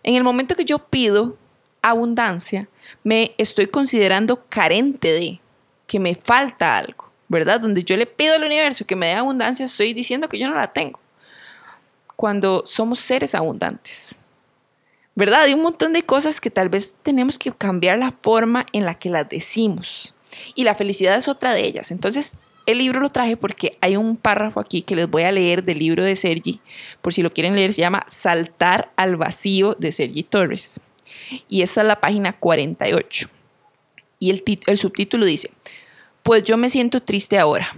En 0.03 0.15
el 0.15 0.23
momento 0.23 0.55
que 0.55 0.65
yo 0.65 0.79
pido 0.79 1.37
abundancia, 1.81 2.67
me 3.03 3.33
estoy 3.37 3.67
considerando 3.67 4.43
carente 4.49 5.11
de, 5.11 5.39
que 5.87 5.99
me 5.99 6.15
falta 6.15 6.77
algo, 6.77 7.11
¿verdad? 7.27 7.59
Donde 7.59 7.83
yo 7.83 7.97
le 7.97 8.05
pido 8.05 8.35
al 8.35 8.43
universo 8.43 8.85
que 8.85 8.95
me 8.95 9.07
dé 9.07 9.13
abundancia, 9.13 9.65
estoy 9.65 9.93
diciendo 9.93 10.29
que 10.29 10.37
yo 10.37 10.47
no 10.47 10.55
la 10.55 10.71
tengo. 10.71 10.99
Cuando 12.15 12.63
somos 12.65 12.99
seres 12.99 13.33
abundantes, 13.33 14.17
¿verdad? 15.15 15.41
Hay 15.41 15.53
un 15.53 15.63
montón 15.63 15.93
de 15.93 16.03
cosas 16.03 16.39
que 16.39 16.51
tal 16.51 16.69
vez 16.69 16.95
tenemos 17.01 17.39
que 17.39 17.51
cambiar 17.51 17.97
la 17.97 18.13
forma 18.21 18.65
en 18.71 18.85
la 18.85 18.95
que 18.95 19.09
las 19.09 19.27
decimos. 19.27 20.13
Y 20.53 20.63
la 20.63 20.75
felicidad 20.75 21.17
es 21.17 21.27
otra 21.27 21.53
de 21.53 21.65
ellas. 21.65 21.91
Entonces, 21.91 22.35
el 22.71 22.77
libro 22.77 22.99
lo 22.99 23.09
traje 23.09 23.35
porque 23.35 23.71
hay 23.81 23.95
un 23.95 24.15
párrafo 24.15 24.59
aquí 24.59 24.83
que 24.83 24.95
les 24.95 25.09
voy 25.09 25.23
a 25.23 25.31
leer 25.31 25.63
del 25.63 25.79
libro 25.79 26.03
de 26.03 26.15
Sergi. 26.15 26.61
Por 27.01 27.13
si 27.13 27.23
lo 27.23 27.33
quieren 27.33 27.55
leer, 27.55 27.73
se 27.73 27.81
llama 27.81 28.05
Saltar 28.09 28.91
al 28.95 29.15
vacío 29.15 29.75
de 29.79 29.91
Sergi 29.91 30.21
Torres. 30.21 30.79
Y 31.47 31.63
esa 31.63 31.81
es 31.81 31.87
la 31.87 31.99
página 31.99 32.33
48. 32.33 33.27
Y 34.19 34.29
el, 34.29 34.43
el 34.67 34.77
subtítulo 34.77 35.25
dice, 35.25 35.49
pues 36.21 36.43
yo 36.43 36.57
me 36.57 36.69
siento 36.69 37.01
triste 37.01 37.39
ahora. 37.39 37.75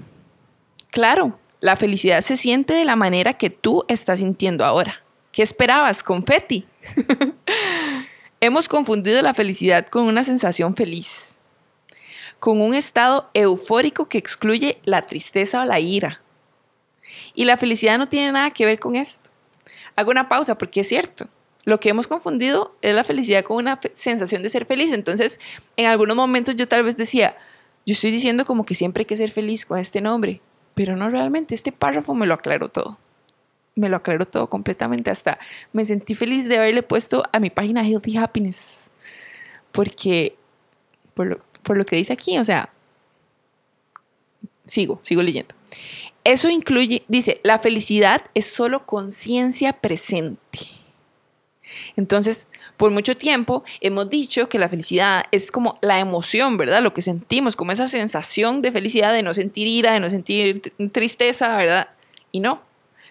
Claro, 0.89 1.39
la 1.61 1.77
felicidad 1.77 2.19
se 2.19 2.35
siente 2.35 2.73
de 2.73 2.83
la 2.83 2.97
manera 2.97 3.33
que 3.33 3.49
tú 3.49 3.85
estás 3.87 4.19
sintiendo 4.19 4.65
ahora. 4.65 5.03
¿Qué 5.31 5.41
esperabas, 5.41 6.03
confeti? 6.03 6.65
Hemos 8.41 8.67
confundido 8.67 9.21
la 9.21 9.33
felicidad 9.33 9.87
con 9.87 10.03
una 10.03 10.25
sensación 10.25 10.75
feliz, 10.75 11.37
con 12.41 12.59
un 12.59 12.73
estado 12.73 13.29
eufórico 13.35 14.09
que 14.09 14.17
excluye 14.17 14.79
la 14.83 15.05
tristeza 15.05 15.61
o 15.61 15.65
la 15.65 15.79
ira. 15.79 16.21
Y 17.35 17.45
la 17.45 17.55
felicidad 17.55 17.99
no 17.99 18.09
tiene 18.09 18.31
nada 18.31 18.49
que 18.49 18.65
ver 18.65 18.79
con 18.79 18.95
esto. 18.95 19.29
Hago 19.95 20.09
una 20.09 20.27
pausa 20.27 20.57
porque 20.57 20.81
es 20.81 20.87
cierto. 20.87 21.27
Lo 21.65 21.79
que 21.79 21.89
hemos 21.89 22.07
confundido 22.07 22.75
es 22.81 22.95
la 22.95 23.03
felicidad 23.03 23.43
con 23.43 23.57
una 23.57 23.79
sensación 23.93 24.41
de 24.41 24.49
ser 24.49 24.65
feliz. 24.65 24.91
Entonces, 24.91 25.39
en 25.77 25.85
algunos 25.85 26.15
momentos 26.15 26.55
yo 26.55 26.67
tal 26.67 26.81
vez 26.81 26.97
decía, 26.97 27.37
yo 27.85 27.93
estoy 27.93 28.09
diciendo 28.09 28.43
como 28.43 28.65
que 28.65 28.73
siempre 28.73 29.01
hay 29.01 29.05
que 29.05 29.17
ser 29.17 29.29
feliz 29.29 29.63
con 29.63 29.77
este 29.77 30.01
nombre, 30.01 30.41
pero 30.73 30.95
no 30.95 31.11
realmente. 31.11 31.53
Este 31.53 31.71
párrafo 31.71 32.15
me 32.15 32.25
lo 32.25 32.33
aclaró 32.33 32.69
todo. 32.69 32.97
Me 33.75 33.87
lo 33.87 33.97
aclaró 33.97 34.25
todo 34.25 34.49
completamente. 34.49 35.11
Hasta 35.11 35.37
me 35.73 35.85
sentí 35.85 36.15
feliz 36.15 36.49
de 36.49 36.57
haberle 36.57 36.81
puesto 36.81 37.23
a 37.31 37.39
mi 37.39 37.51
página 37.51 37.87
Healthy 37.87 38.17
Happiness. 38.17 38.89
Porque, 39.71 40.35
por 41.13 41.27
lo, 41.27 41.50
por 41.63 41.77
lo 41.77 41.85
que 41.85 41.95
dice 41.95 42.13
aquí, 42.13 42.37
o 42.37 42.43
sea, 42.43 42.71
sigo, 44.65 44.99
sigo 45.01 45.21
leyendo. 45.21 45.53
Eso 46.23 46.49
incluye, 46.49 47.03
dice, 47.07 47.41
la 47.43 47.59
felicidad 47.59 48.23
es 48.35 48.45
solo 48.45 48.85
conciencia 48.85 49.73
presente. 49.73 50.59
Entonces, 51.95 52.47
por 52.77 52.91
mucho 52.91 53.15
tiempo 53.15 53.63
hemos 53.79 54.09
dicho 54.09 54.49
que 54.49 54.59
la 54.59 54.69
felicidad 54.69 55.23
es 55.31 55.51
como 55.51 55.77
la 55.81 55.99
emoción, 55.99 56.57
¿verdad? 56.57 56.81
Lo 56.81 56.93
que 56.93 57.01
sentimos, 57.01 57.55
como 57.55 57.71
esa 57.71 57.87
sensación 57.87 58.61
de 58.61 58.71
felicidad, 58.71 59.13
de 59.13 59.23
no 59.23 59.33
sentir 59.33 59.67
ira, 59.67 59.93
de 59.93 59.99
no 59.99 60.09
sentir 60.09 60.73
tristeza, 60.91 61.55
¿verdad? 61.55 61.89
Y 62.31 62.39
no, 62.39 62.61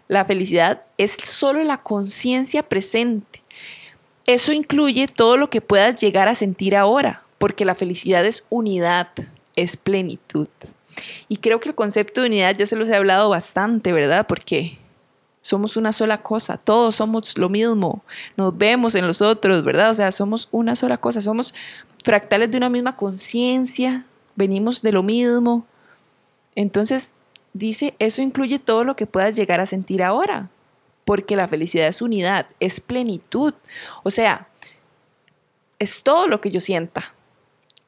la 0.09 0.25
felicidad 0.25 0.83
es 0.99 1.17
solo 1.23 1.63
la 1.63 1.83
conciencia 1.83 2.63
presente. 2.63 3.43
Eso 4.27 4.53
incluye 4.53 5.09
todo 5.09 5.37
lo 5.37 5.51
que 5.51 5.61
puedas 5.61 6.01
llegar 6.01 6.29
a 6.29 6.35
sentir 6.35 6.77
ahora, 6.77 7.25
porque 7.41 7.65
la 7.65 7.75
felicidad 7.75 8.27
es 8.27 8.45
unidad, 8.51 9.09
es 9.57 9.79
plenitud. 9.79 10.49
Y 11.27 11.39
creo 11.39 11.59
que 11.59 11.71
el 11.71 11.75
concepto 11.75 12.21
de 12.21 12.27
unidad 12.27 12.55
ya 12.55 12.67
se 12.67 12.77
los 12.77 12.87
he 12.91 12.95
hablado 12.95 13.31
bastante, 13.31 13.95
¿verdad? 13.95 14.27
Porque 14.27 14.79
somos 15.41 15.79
una 15.79 15.93
sola 15.93 16.21
cosa, 16.23 16.59
todos 16.59 16.97
somos 16.97 17.39
lo 17.39 17.49
mismo, 17.49 18.05
nos 18.37 18.59
vemos 18.59 18.95
en 18.95 19.07
los 19.07 19.23
otros, 19.23 19.65
¿verdad? 19.65 19.91
O 19.91 19.95
sea, 19.95 20.13
somos 20.13 20.49
una 20.51 20.77
sola 20.77 20.99
cosa, 20.99 21.23
somos 21.23 21.55
fractales 22.05 22.51
de 22.51 22.59
una 22.59 22.69
misma 22.69 22.95
conciencia, 22.95 24.05
venimos 24.37 24.83
de 24.83 24.93
lo 24.93 25.03
mismo. 25.03 25.65
Entonces, 26.55 27.15
dice, 27.55 27.95
eso 27.99 28.21
incluye 28.21 28.59
todo 28.59 28.85
lo 28.85 28.97
que 28.97 29.07
puedas 29.07 29.35
llegar 29.35 29.63
a 29.63 29.67
sentir 29.67 30.03
ahora, 30.03 30.51
porque 31.07 31.37
la 31.37 31.49
felicidad 31.49 31.89
es 31.89 32.03
unidad, 32.03 32.49
es 32.61 32.81
plenitud. 32.83 33.55
O 34.03 34.11
sea, 34.11 34.47
es 35.79 36.03
todo 36.03 36.29
lo 36.29 36.43
que 36.43 36.51
yo 36.51 36.61
sienta, 36.61 37.15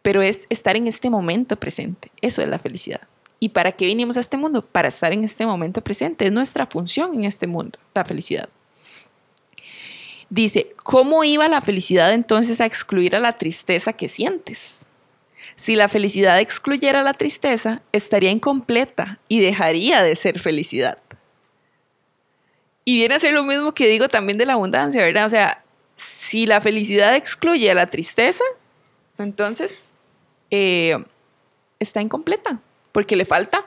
pero 0.03 0.21
es 0.21 0.47
estar 0.51 0.77
en 0.77 0.89
este 0.89 1.11
momento 1.11 1.57
presente. 1.57 2.11
Eso 2.21 2.43
es 2.43 2.49
la 2.49 2.59
felicidad. 2.59 3.03
¿Y 3.39 3.51
para 3.51 3.73
qué 3.73 3.87
vinimos 3.87 4.17
a 4.17 4.21
este 4.21 4.37
mundo? 4.37 4.65
Para 4.65 4.89
estar 4.89 5.13
en 5.13 5.25
este 5.25 5.47
momento 5.47 5.83
presente. 5.83 6.27
Es 6.27 6.33
nuestra 6.33 6.67
función 6.67 7.15
en 7.15 7.25
este 7.25 7.47
mundo, 7.47 7.79
la 7.95 8.05
felicidad. 8.05 8.49
Dice, 10.29 10.75
¿cómo 10.83 11.25
iba 11.25 11.49
la 11.49 11.61
felicidad 11.61 12.13
entonces 12.13 12.61
a 12.61 12.67
excluir 12.67 13.15
a 13.15 13.21
la 13.21 13.39
tristeza 13.39 13.93
que 13.93 14.09
sientes? 14.09 14.87
Si 15.57 15.77
la 15.77 15.89
felicidad 15.89 16.41
excluyera 16.41 17.03
la 17.03 17.13
tristeza, 17.13 17.83
estaría 17.93 18.31
incompleta 18.31 19.21
y 19.29 19.41
dejaría 19.41 20.03
de 20.03 20.17
ser 20.17 20.41
felicidad. 20.41 20.99
Y 22.85 22.97
viene 22.97 23.15
a 23.15 23.21
ser 23.21 23.35
lo 23.35 23.45
mismo 23.45 23.73
que 23.75 23.87
digo 23.87 24.09
también 24.09 24.39
de 24.39 24.47
la 24.47 24.55
abundancia, 24.55 25.03
¿verdad? 25.03 25.27
O 25.27 25.31
sea, 25.31 25.63
si 25.97 26.47
la 26.47 26.61
felicidad 26.61 27.15
excluye 27.15 27.71
a 27.71 27.75
la 27.75 27.87
tristeza, 27.87 28.45
entonces 29.19 29.92
eh, 30.53 31.03
está 31.81 32.03
incompleta 32.03 32.61
porque 32.93 33.17
le 33.17 33.25
falta 33.25 33.67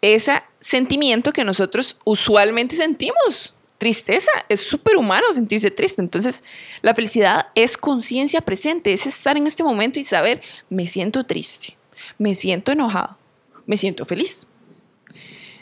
ese 0.00 0.40
sentimiento 0.60 1.32
que 1.32 1.44
nosotros 1.44 1.98
usualmente 2.04 2.76
sentimos. 2.76 3.54
Tristeza, 3.76 4.30
es 4.48 4.60
súper 4.60 4.96
humano 4.96 5.26
sentirse 5.32 5.70
triste. 5.70 6.00
Entonces, 6.00 6.44
la 6.80 6.94
felicidad 6.94 7.48
es 7.56 7.76
conciencia 7.76 8.40
presente, 8.40 8.92
es 8.92 9.06
estar 9.06 9.36
en 9.36 9.48
este 9.48 9.64
momento 9.64 9.98
y 9.98 10.04
saber, 10.04 10.40
me 10.70 10.86
siento 10.86 11.24
triste, 11.24 11.76
me 12.18 12.34
siento 12.36 12.70
enojado, 12.70 13.18
me 13.66 13.76
siento 13.76 14.06
feliz. 14.06 14.46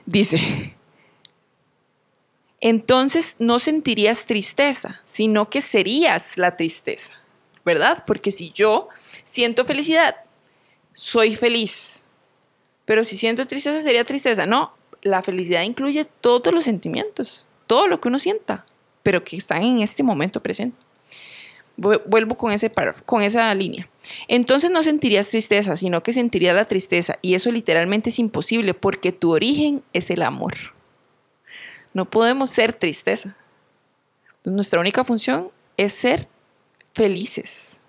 Dice, 0.05 0.77
entonces 2.61 3.37
no 3.39 3.59
sentirías 3.59 4.27
tristeza, 4.27 5.01
sino 5.07 5.49
que 5.49 5.63
serías 5.63 6.37
la 6.37 6.57
tristeza, 6.57 7.15
¿verdad? 7.65 8.05
Porque 8.07 8.31
si 8.31 8.53
yo 8.53 8.89
siento 9.25 9.65
felicidad, 9.65 10.17
soy 10.93 11.35
feliz, 11.35 12.03
pero 12.85 13.05
si 13.05 13.17
siento 13.17 13.47
tristeza, 13.47 13.81
sería 13.81 14.05
tristeza. 14.05 14.47
No, 14.47 14.75
la 15.03 15.23
felicidad 15.23 15.63
incluye 15.63 16.05
todos 16.21 16.53
los 16.53 16.65
sentimientos, 16.65 17.47
todo 17.67 17.89
lo 17.89 18.01
que 18.01 18.09
uno 18.09 18.19
sienta, 18.19 18.65
pero 19.03 19.25
que 19.25 19.37
están 19.37 19.63
en 19.63 19.81
este 19.81 20.03
momento 20.03 20.43
presente. 20.43 20.77
Vuelvo 21.77 22.37
con, 22.37 22.53
ese 22.53 22.71
con 23.07 23.23
esa 23.23 23.53
línea. 23.55 23.89
Entonces 24.29 24.71
no 24.71 24.83
sentirías 24.83 25.31
tristeza, 25.31 25.77
sino 25.77 26.03
que 26.03 26.13
sentirías 26.13 26.55
la 26.55 26.67
tristeza. 26.67 27.19
Y 27.23 27.35
eso 27.35 27.51
literalmente 27.51 28.11
es 28.11 28.19
imposible 28.19 28.75
porque 28.75 29.11
tu 29.11 29.33
origen 29.33 29.83
es 29.93 30.11
el 30.11 30.23
amor. 30.23 30.55
No 31.95 32.09
podemos 32.09 32.51
ser 32.51 32.73
tristeza. 32.73 33.37
nuestra 34.45 34.81
única 34.81 35.03
función 35.05 35.51
es 35.77 35.95
ser 35.95 36.29
felices. 36.95 37.81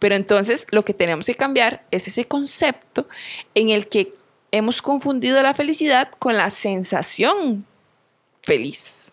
Pero 0.00 0.16
entonces 0.16 0.66
lo 0.72 0.84
que 0.84 0.94
tenemos 0.94 1.26
que 1.26 1.36
cambiar 1.36 1.84
es 1.92 2.08
ese 2.08 2.24
concepto 2.24 3.06
en 3.54 3.68
el 3.68 3.86
que 3.86 4.12
hemos 4.50 4.82
confundido 4.82 5.40
la 5.42 5.54
felicidad 5.54 6.10
con 6.18 6.36
la 6.36 6.50
sensación 6.50 7.64
feliz. 8.42 9.12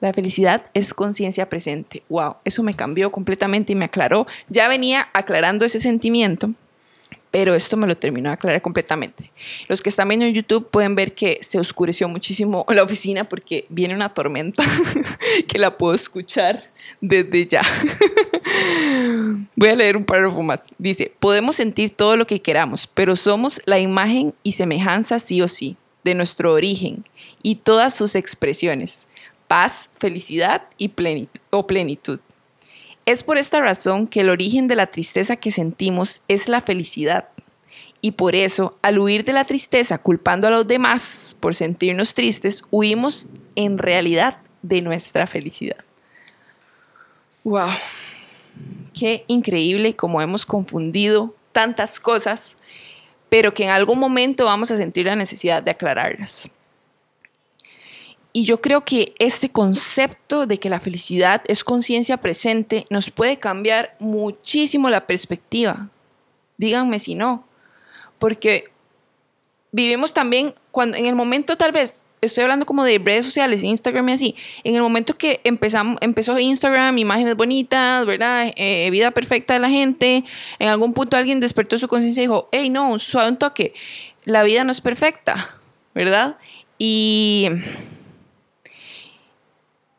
La 0.00 0.12
felicidad 0.12 0.70
es 0.74 0.94
conciencia 0.94 1.48
presente. 1.48 2.02
Wow, 2.08 2.36
eso 2.44 2.62
me 2.62 2.74
cambió 2.74 3.12
completamente 3.12 3.72
y 3.72 3.76
me 3.76 3.86
aclaró. 3.86 4.26
Ya 4.48 4.68
venía 4.68 5.08
aclarando 5.12 5.64
ese 5.64 5.80
sentimiento, 5.80 6.50
pero 7.34 7.52
esto 7.56 7.76
me 7.76 7.88
lo 7.88 7.96
terminó 7.96 8.28
de 8.28 8.34
aclarar 8.34 8.62
completamente. 8.62 9.32
Los 9.66 9.82
que 9.82 9.88
están 9.88 10.06
viendo 10.06 10.24
en 10.24 10.34
YouTube 10.34 10.70
pueden 10.70 10.94
ver 10.94 11.16
que 11.16 11.40
se 11.42 11.58
oscureció 11.58 12.08
muchísimo 12.08 12.64
la 12.68 12.84
oficina 12.84 13.28
porque 13.28 13.66
viene 13.70 13.92
una 13.92 14.14
tormenta 14.14 14.62
que 15.48 15.58
la 15.58 15.76
puedo 15.76 15.96
escuchar 15.96 16.70
desde 17.00 17.44
ya. 17.44 17.62
Voy 19.56 19.68
a 19.68 19.74
leer 19.74 19.96
un 19.96 20.04
párrafo 20.04 20.44
más. 20.44 20.66
Dice, 20.78 21.12
podemos 21.18 21.56
sentir 21.56 21.90
todo 21.90 22.16
lo 22.16 22.24
que 22.24 22.40
queramos, 22.40 22.86
pero 22.86 23.16
somos 23.16 23.60
la 23.64 23.80
imagen 23.80 24.32
y 24.44 24.52
semejanza 24.52 25.18
sí 25.18 25.42
o 25.42 25.48
sí 25.48 25.76
de 26.04 26.14
nuestro 26.14 26.52
origen 26.52 27.04
y 27.42 27.56
todas 27.56 27.96
sus 27.96 28.14
expresiones, 28.14 29.08
paz, 29.48 29.90
felicidad 29.98 30.68
y 30.78 30.92
o 31.50 31.66
plenitud. 31.66 32.20
Es 33.06 33.22
por 33.22 33.36
esta 33.36 33.60
razón 33.60 34.06
que 34.06 34.20
el 34.20 34.30
origen 34.30 34.66
de 34.66 34.76
la 34.76 34.86
tristeza 34.86 35.36
que 35.36 35.50
sentimos 35.50 36.22
es 36.28 36.48
la 36.48 36.62
felicidad. 36.62 37.28
Y 38.00 38.12
por 38.12 38.34
eso, 38.34 38.78
al 38.82 38.98
huir 38.98 39.24
de 39.24 39.32
la 39.32 39.44
tristeza 39.44 39.98
culpando 39.98 40.46
a 40.46 40.50
los 40.50 40.66
demás 40.66 41.36
por 41.40 41.54
sentirnos 41.54 42.14
tristes, 42.14 42.62
huimos 42.70 43.28
en 43.56 43.78
realidad 43.78 44.38
de 44.62 44.82
nuestra 44.82 45.26
felicidad. 45.26 45.78
¡Wow! 47.44 47.70
Qué 48.98 49.24
increíble 49.26 49.96
como 49.96 50.22
hemos 50.22 50.46
confundido 50.46 51.34
tantas 51.52 52.00
cosas, 52.00 52.56
pero 53.28 53.52
que 53.52 53.64
en 53.64 53.70
algún 53.70 53.98
momento 53.98 54.46
vamos 54.46 54.70
a 54.70 54.76
sentir 54.76 55.06
la 55.06 55.16
necesidad 55.16 55.62
de 55.62 55.70
aclararlas. 55.70 56.50
Y 58.36 58.46
yo 58.46 58.60
creo 58.60 58.84
que 58.84 59.14
este 59.20 59.50
concepto 59.50 60.48
de 60.48 60.58
que 60.58 60.68
la 60.68 60.80
felicidad 60.80 61.42
es 61.46 61.62
conciencia 61.62 62.16
presente 62.16 62.84
nos 62.90 63.08
puede 63.10 63.38
cambiar 63.38 63.94
muchísimo 64.00 64.90
la 64.90 65.06
perspectiva. 65.06 65.88
Díganme 66.56 66.98
si 66.98 67.14
no. 67.14 67.46
Porque 68.18 68.72
vivimos 69.70 70.14
también 70.14 70.52
cuando 70.72 70.96
en 70.96 71.06
el 71.06 71.14
momento 71.14 71.56
tal 71.56 71.70
vez 71.70 72.02
estoy 72.22 72.42
hablando 72.42 72.66
como 72.66 72.82
de 72.82 72.98
redes 72.98 73.24
sociales, 73.24 73.62
Instagram 73.62 74.08
y 74.08 74.12
así. 74.12 74.36
En 74.64 74.74
el 74.74 74.82
momento 74.82 75.14
que 75.14 75.40
empezamos, 75.44 75.96
empezó 76.00 76.36
Instagram, 76.36 76.98
imágenes 76.98 77.36
bonitas, 77.36 78.04
¿verdad? 78.04 78.52
Eh, 78.56 78.90
vida 78.90 79.12
perfecta 79.12 79.54
de 79.54 79.60
la 79.60 79.70
gente, 79.70 80.24
en 80.58 80.68
algún 80.68 80.92
punto 80.92 81.16
alguien 81.16 81.38
despertó 81.38 81.78
su 81.78 81.86
conciencia 81.86 82.20
y 82.20 82.26
dijo, 82.26 82.48
hey, 82.50 82.68
no, 82.68 82.98
suave 82.98 83.28
un 83.28 83.36
toque, 83.36 83.74
la 84.24 84.42
vida 84.42 84.64
no 84.64 84.72
es 84.72 84.80
perfecta, 84.80 85.56
¿verdad? 85.94 86.36
Y, 86.78 87.48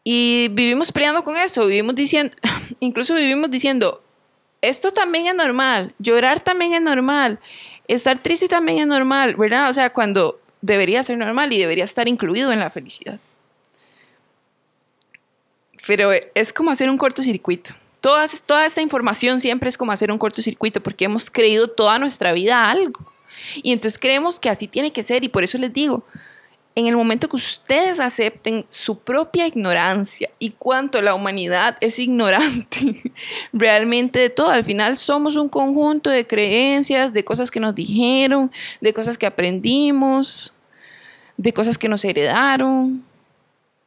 y 0.08 0.50
vivimos 0.50 0.92
peleando 0.92 1.24
con 1.24 1.36
eso, 1.36 1.66
vivimos 1.66 1.96
diciendo, 1.96 2.34
incluso 2.80 3.16
vivimos 3.16 3.50
diciendo, 3.50 4.04
esto 4.62 4.92
también 4.92 5.26
es 5.26 5.34
normal, 5.34 5.96
llorar 5.98 6.42
también 6.42 6.74
es 6.74 6.82
normal, 6.82 7.40
estar 7.88 8.20
triste 8.20 8.48
también 8.48 8.78
es 8.78 8.88
normal, 8.88 9.36
¿verdad? 9.36 9.68
O 9.68 9.74
sea, 9.74 9.92
cuando 9.92 10.40
debería 10.62 11.04
ser 11.04 11.18
normal 11.18 11.52
y 11.54 11.58
debería 11.58 11.84
estar 11.84 12.08
incluido 12.08 12.52
en 12.52 12.60
la 12.60 12.70
felicidad. 12.70 13.20
Pero 15.88 16.12
es 16.36 16.54
como 16.54 16.70
hacer 16.70 16.90
un 16.90 16.98
cortocircuito. 16.98 17.76
Toda, 18.00 18.28
toda 18.46 18.68
esta 18.68 18.82
información 18.82 19.40
siempre 19.40 19.70
es 19.70 19.78
como 19.78 19.92
hacer 19.92 20.12
un 20.12 20.20
cortocircuito 20.20 20.82
porque 20.82 21.06
hemos 21.06 21.32
creído 21.32 21.68
toda 21.68 21.98
nuestra 21.98 22.32
vida 22.32 22.70
algo. 22.70 23.12
Y 23.64 23.72
entonces 23.72 24.00
creemos 24.00 24.40
que 24.40 24.50
así 24.50 24.68
tiene 24.68 24.94
que 24.94 25.02
ser 25.02 25.24
y 25.24 25.30
por 25.30 25.44
eso 25.44 25.58
les 25.58 25.74
digo, 25.74 26.06
en 26.76 26.88
el 26.88 26.98
momento 26.98 27.30
que 27.30 27.38
ustedes 27.38 28.02
acepten 28.02 28.66
su 28.68 29.00
propia 29.00 29.48
ignorancia 29.48 30.30
y 30.40 30.52
cuánto 30.52 31.02
la 31.02 31.16
humanidad 31.16 31.78
es 31.80 32.00
ignorante 32.00 33.14
realmente 33.54 34.20
de 34.20 34.30
todo, 34.30 34.50
al 34.50 34.66
final 34.66 34.98
somos 34.98 35.38
un 35.38 35.48
conjunto 35.48 36.10
de 36.10 36.28
creencias, 36.28 37.14
de 37.14 37.24
cosas 37.24 37.50
que 37.50 37.62
nos 37.62 37.74
dijeron, 37.74 38.52
de 38.82 38.94
cosas 38.94 39.18
que 39.18 39.26
aprendimos, 39.26 40.54
de 41.38 41.54
cosas 41.54 41.78
que 41.78 41.88
nos 41.88 42.04
heredaron. 42.04 43.06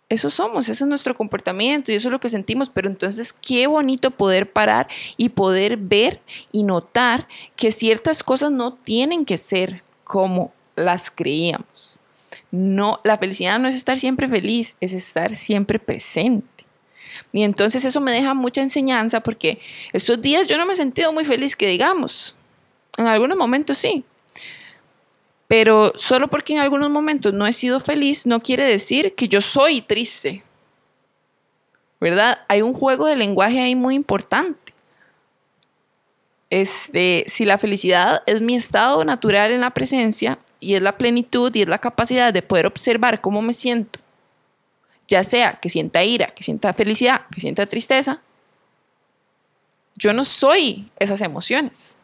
Eso 0.09 0.31
somos, 0.31 0.71
ese 0.71 0.85
es 0.85 0.89
nuestro 0.89 1.15
comportamiento 1.15 1.93
y 1.93 1.95
eso 1.95 2.09
es 2.09 2.13
lo 2.13 2.21
que 2.21 2.31
sentimos, 2.31 2.71
pero 2.71 2.89
entonces 2.89 3.35
qué 3.35 3.67
bonito 3.67 4.11
poder 4.11 4.51
parar 4.51 4.89
y 5.19 5.29
poder 5.29 5.77
ver 5.77 6.23
y 6.51 6.63
notar 6.63 7.29
que 7.55 7.71
ciertas 7.71 8.23
cosas 8.23 8.51
no 8.51 8.73
tienen 8.73 9.27
que 9.27 9.37
ser 9.37 9.83
como 10.05 10.55
las 10.75 11.11
creíamos. 11.11 12.01
No, 12.51 13.01
la 13.05 13.19
felicidad 13.19 13.59
no 13.59 13.69
es 13.69 13.75
estar 13.75 13.99
siempre 13.99 14.29
feliz, 14.29 14.77
es 14.81 14.93
estar 14.93 15.35
siempre 15.35 15.79
presente. 15.79 16.65
Y 17.33 17.43
entonces 17.43 17.85
eso 17.85 18.01
me 18.01 18.13
deja 18.13 18.35
mucha 18.35 18.63
enseñanza 18.63 19.21
porque 19.21 19.61
estos 19.93 20.21
días 20.21 20.47
yo 20.47 20.57
no 20.57 20.67
me 20.67 20.73
he 20.73 20.77
sentido 20.77 21.13
muy 21.13 21.25
feliz, 21.25 21.57
que 21.57 21.67
digamos. 21.67 22.37
En 22.97 23.07
algunos 23.07 23.37
momentos 23.37 23.79
sí, 23.79 24.05
pero 25.49 25.93
solo 25.97 26.29
porque 26.29 26.53
en 26.53 26.61
algunos 26.61 26.91
momentos 26.91 27.33
no 27.33 27.47
he 27.47 27.53
sido 27.53 27.81
feliz 27.81 28.27
no 28.27 28.41
quiere 28.41 28.65
decir 28.65 29.15
que 29.15 29.29
yo 29.29 29.41
soy 29.41 29.81
triste. 29.81 30.45
¿Verdad? 32.01 32.39
Hay 32.49 32.63
un 32.63 32.75
juego 32.75 33.07
de 33.07 33.17
lenguaje 33.17 33.61
ahí 33.61 33.75
muy 33.75 33.97
importante. 33.97 34.73
Este, 36.51 37.25
si 37.27 37.45
la 37.45 37.59
felicidad 37.59 38.23
es 38.27 38.41
mi 38.41 38.55
estado 38.55 39.05
natural 39.05 39.51
en 39.51 39.63
la 39.63 39.71
presencia 39.71 40.39
y 40.61 40.75
es 40.75 40.83
la 40.83 40.99
plenitud 40.99 41.55
y 41.55 41.63
es 41.63 41.69
la 41.69 41.79
capacidad 41.79 42.33
de 42.33 42.43
poder 42.43 42.67
observar 42.67 43.21
cómo 43.21 43.43
me 43.43 43.53
siento, 43.53 44.01
ya 45.07 45.25
sea 45.25 45.55
que 45.61 45.71
sienta 45.71 46.05
ira, 46.05 46.29
que 46.29 46.43
sienta 46.43 46.73
felicidad, 46.73 47.27
que 47.33 47.41
sienta 47.41 47.67
tristeza, 47.67 48.21
yo 49.97 50.13
no 50.13 50.23
soy 50.25 50.91
esas 50.99 51.21
emociones, 51.23 51.99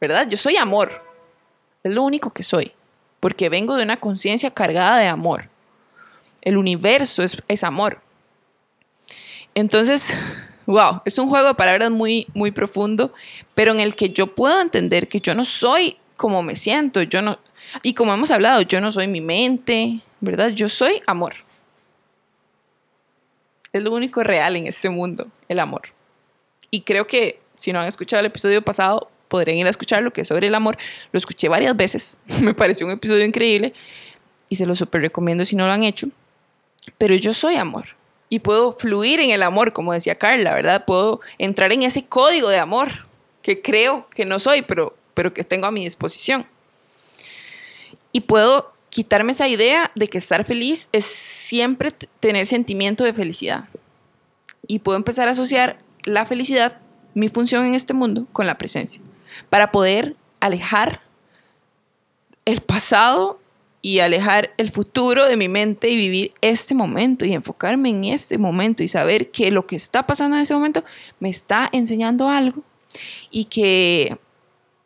¿verdad? 0.00 0.28
Yo 0.28 0.36
soy 0.36 0.56
amor. 0.56 1.04
Es 1.82 1.92
lo 1.92 2.02
único 2.02 2.32
que 2.32 2.44
soy, 2.44 2.72
porque 3.18 3.48
vengo 3.48 3.76
de 3.76 3.82
una 3.82 3.98
conciencia 3.98 4.52
cargada 4.52 4.98
de 4.98 5.08
amor. 5.08 5.48
El 6.42 6.56
universo 6.56 7.22
es, 7.22 7.42
es 7.48 7.64
amor. 7.64 8.00
Entonces, 9.54 10.14
wow, 10.66 11.02
es 11.04 11.18
un 11.18 11.28
juego 11.28 11.48
de 11.48 11.54
palabras 11.54 11.90
muy, 11.90 12.28
muy 12.34 12.52
profundo, 12.52 13.12
pero 13.54 13.72
en 13.72 13.80
el 13.80 13.96
que 13.96 14.10
yo 14.10 14.34
puedo 14.34 14.60
entender 14.60 15.08
que 15.08 15.20
yo 15.20 15.34
no 15.34 15.44
soy 15.44 15.98
como 16.16 16.42
me 16.42 16.56
siento, 16.56 17.02
yo 17.02 17.22
no, 17.22 17.38
y 17.82 17.94
como 17.94 18.14
hemos 18.14 18.30
hablado, 18.30 18.62
yo 18.62 18.80
no 18.80 18.92
soy 18.92 19.06
mi 19.06 19.20
mente, 19.20 20.00
¿verdad? 20.20 20.50
Yo 20.50 20.68
soy 20.68 21.02
amor. 21.06 21.34
Es 23.72 23.82
lo 23.82 23.92
único 23.92 24.22
real 24.22 24.56
en 24.56 24.66
este 24.66 24.88
mundo, 24.88 25.28
el 25.48 25.60
amor. 25.60 25.82
Y 26.70 26.82
creo 26.82 27.06
que 27.06 27.40
si 27.56 27.72
no 27.72 27.80
han 27.80 27.88
escuchado 27.88 28.20
el 28.20 28.26
episodio 28.26 28.62
pasado, 28.62 29.10
podrían 29.28 29.58
ir 29.58 29.66
a 29.66 29.70
escuchar 29.70 30.02
lo 30.02 30.12
que 30.12 30.22
es 30.22 30.28
sobre 30.28 30.46
el 30.46 30.54
amor. 30.54 30.76
Lo 31.12 31.18
escuché 31.18 31.48
varias 31.48 31.76
veces, 31.76 32.18
me 32.42 32.54
pareció 32.54 32.86
un 32.86 32.92
episodio 32.92 33.24
increíble 33.24 33.74
y 34.48 34.56
se 34.56 34.66
lo 34.66 34.74
súper 34.74 35.02
recomiendo 35.02 35.44
si 35.44 35.56
no 35.56 35.66
lo 35.66 35.72
han 35.72 35.82
hecho. 35.82 36.08
Pero 36.96 37.14
yo 37.14 37.34
soy 37.34 37.56
amor 37.56 37.96
y 38.30 38.40
puedo 38.40 38.72
fluir 38.72 39.20
en 39.20 39.30
el 39.30 39.42
amor, 39.42 39.72
como 39.72 39.92
decía 39.92 40.16
Carla, 40.16 40.54
¿verdad? 40.54 40.84
Puedo 40.86 41.20
entrar 41.38 41.72
en 41.72 41.82
ese 41.82 42.06
código 42.06 42.48
de 42.48 42.58
amor 42.58 43.06
que 43.42 43.60
creo 43.62 44.08
que 44.10 44.24
no 44.24 44.38
soy, 44.38 44.62
pero, 44.62 44.96
pero 45.14 45.32
que 45.32 45.44
tengo 45.44 45.66
a 45.66 45.70
mi 45.70 45.84
disposición. 45.84 46.46
Y 48.18 48.20
puedo 48.20 48.72
quitarme 48.90 49.30
esa 49.30 49.46
idea 49.46 49.92
de 49.94 50.08
que 50.08 50.18
estar 50.18 50.44
feliz 50.44 50.88
es 50.90 51.04
siempre 51.04 51.92
tener 52.18 52.46
sentimiento 52.46 53.04
de 53.04 53.12
felicidad. 53.12 53.68
Y 54.66 54.80
puedo 54.80 54.96
empezar 54.96 55.28
a 55.28 55.30
asociar 55.30 55.78
la 56.02 56.26
felicidad, 56.26 56.80
mi 57.14 57.28
función 57.28 57.64
en 57.64 57.76
este 57.76 57.94
mundo, 57.94 58.26
con 58.32 58.48
la 58.48 58.58
presencia, 58.58 59.00
para 59.50 59.70
poder 59.70 60.16
alejar 60.40 61.00
el 62.44 62.60
pasado 62.60 63.38
y 63.82 64.00
alejar 64.00 64.50
el 64.56 64.72
futuro 64.72 65.26
de 65.26 65.36
mi 65.36 65.48
mente 65.48 65.88
y 65.88 65.96
vivir 65.96 66.32
este 66.40 66.74
momento 66.74 67.24
y 67.24 67.34
enfocarme 67.34 67.90
en 67.90 68.02
este 68.02 68.36
momento 68.36 68.82
y 68.82 68.88
saber 68.88 69.30
que 69.30 69.52
lo 69.52 69.64
que 69.64 69.76
está 69.76 70.08
pasando 70.08 70.36
en 70.36 70.42
ese 70.42 70.54
momento 70.54 70.82
me 71.20 71.30
está 71.30 71.68
enseñando 71.72 72.28
algo 72.28 72.64
y 73.30 73.44
que 73.44 74.18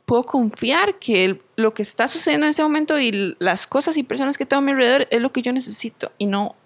puedo 0.06 0.24
confiar 0.24 0.98
que 0.98 1.40
lo 1.56 1.74
que 1.74 1.82
está 1.82 2.08
sucediendo 2.08 2.46
en 2.46 2.50
ese 2.50 2.62
momento 2.62 2.98
y 2.98 3.36
las 3.38 3.66
cosas 3.66 3.96
y 3.96 4.02
personas 4.02 4.36
que 4.36 4.46
tengo 4.46 4.62
a 4.62 4.64
mi 4.64 4.72
alrededor 4.72 5.06
es 5.10 5.20
lo 5.20 5.32
que 5.32 5.42
yo 5.42 5.52
necesito 5.52 6.12
y 6.18 6.26
no, 6.26 6.56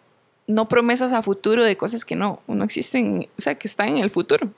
no 0.47 0.69
promesas 0.69 1.13
a 1.13 1.23
futuro 1.23 1.65
de 1.65 1.77
cosas 1.77 2.05
que 2.05 2.17
no, 2.17 2.43
no 2.47 2.65
existen, 2.65 3.29
o 3.39 3.43
sea, 3.43 3.57
que 3.57 3.69
están 3.69 3.89
en 3.89 3.99
el 3.99 4.11
futuro. 4.11 4.51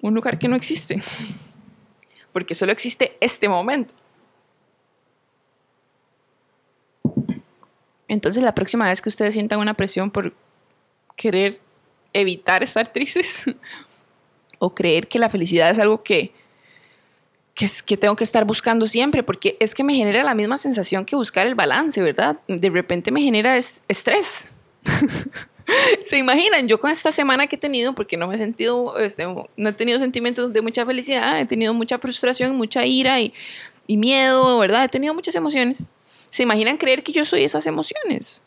Un 0.00 0.14
lugar 0.14 0.38
que 0.38 0.48
no 0.48 0.56
existe. 0.56 1.02
Porque 2.32 2.54
solo 2.54 2.72
existe 2.72 3.16
este 3.20 3.48
momento. 3.48 3.94
Entonces 8.08 8.42
la 8.42 8.54
próxima 8.54 8.86
vez 8.86 9.02
que 9.02 9.08
ustedes 9.08 9.34
sientan 9.34 9.58
una 9.58 9.74
presión 9.74 10.10
por 10.10 10.34
querer 11.16 11.60
evitar 12.12 12.62
estar 12.62 12.92
tristes 12.92 13.44
o 14.58 14.74
creer 14.74 15.08
que 15.08 15.18
la 15.18 15.28
felicidad 15.30 15.70
es 15.70 15.78
algo 15.78 16.02
que, 16.02 16.32
que, 17.56 17.66
que, 17.86 17.96
tengo 17.96 18.14
que 18.14 18.22
estar 18.22 18.44
buscando 18.44 18.86
siempre, 18.86 19.22
porque 19.22 19.56
es 19.58 19.74
que 19.74 19.82
me 19.82 19.94
genera 19.94 20.22
la 20.22 20.34
misma 20.34 20.58
sensación 20.58 21.06
que 21.06 21.16
buscar 21.16 21.46
el 21.46 21.54
balance, 21.54 22.00
¿verdad? 22.02 22.38
De 22.46 22.70
repente 22.70 23.10
me 23.10 23.22
genera 23.22 23.56
estrés. 23.56 24.52
Se 26.04 26.18
imaginan, 26.18 26.68
yo 26.68 26.78
con 26.78 26.90
esta 26.90 27.10
semana 27.10 27.46
que 27.46 27.56
he 27.56 27.58
tenido, 27.58 27.94
porque 27.94 28.18
no 28.18 28.28
me 28.28 28.34
he 28.34 28.38
sentido, 28.38 28.98
este, 28.98 29.26
no 29.26 29.68
he 29.68 29.72
tenido 29.72 29.98
sentimientos 29.98 30.52
de 30.52 30.60
mucha 30.60 30.84
felicidad, 30.84 31.40
he 31.40 31.46
tenido 31.46 31.72
mucha 31.72 31.98
frustración, 31.98 32.54
mucha 32.54 32.84
ira 32.84 33.18
y, 33.20 33.32
y 33.86 33.96
miedo, 33.96 34.58
¿verdad? 34.58 34.84
He 34.84 34.88
tenido 34.88 35.14
muchas 35.14 35.34
emociones. 35.34 35.82
¿Se 36.30 36.42
imaginan 36.42 36.76
creer 36.76 37.02
que 37.02 37.12
yo 37.12 37.24
soy 37.24 37.42
esas 37.42 37.66
emociones? 37.66 38.42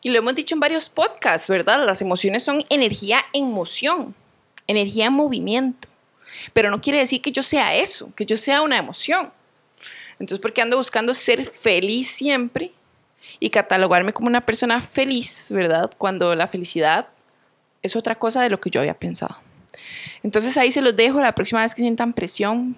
Y 0.00 0.08
lo 0.08 0.18
hemos 0.18 0.34
dicho 0.34 0.54
en 0.54 0.60
varios 0.60 0.88
podcasts, 0.88 1.48
¿verdad? 1.48 1.84
Las 1.84 2.00
emociones 2.00 2.42
son 2.42 2.64
energía 2.70 3.18
en 3.34 3.50
moción, 3.50 4.14
energía 4.66 5.06
en 5.06 5.12
movimiento. 5.12 5.86
Pero 6.52 6.70
no 6.70 6.80
quiere 6.80 6.98
decir 6.98 7.20
que 7.22 7.32
yo 7.32 7.42
sea 7.42 7.74
eso, 7.74 8.12
que 8.14 8.26
yo 8.26 8.36
sea 8.36 8.62
una 8.62 8.78
emoción. 8.78 9.32
Entonces, 10.18 10.40
¿por 10.40 10.52
qué 10.52 10.62
ando 10.62 10.76
buscando 10.76 11.12
ser 11.14 11.46
feliz 11.46 12.10
siempre 12.10 12.72
y 13.38 13.50
catalogarme 13.50 14.12
como 14.12 14.28
una 14.28 14.46
persona 14.46 14.80
feliz, 14.80 15.48
¿verdad? 15.50 15.90
Cuando 15.98 16.34
la 16.34 16.48
felicidad 16.48 17.08
es 17.82 17.96
otra 17.96 18.14
cosa 18.14 18.42
de 18.42 18.50
lo 18.50 18.60
que 18.60 18.70
yo 18.70 18.80
había 18.80 18.94
pensado. 18.94 19.36
Entonces 20.22 20.56
ahí 20.56 20.72
se 20.72 20.80
los 20.80 20.96
dejo 20.96 21.20
la 21.20 21.34
próxima 21.34 21.60
vez 21.60 21.74
que 21.74 21.82
sientan 21.82 22.12
presión, 22.12 22.76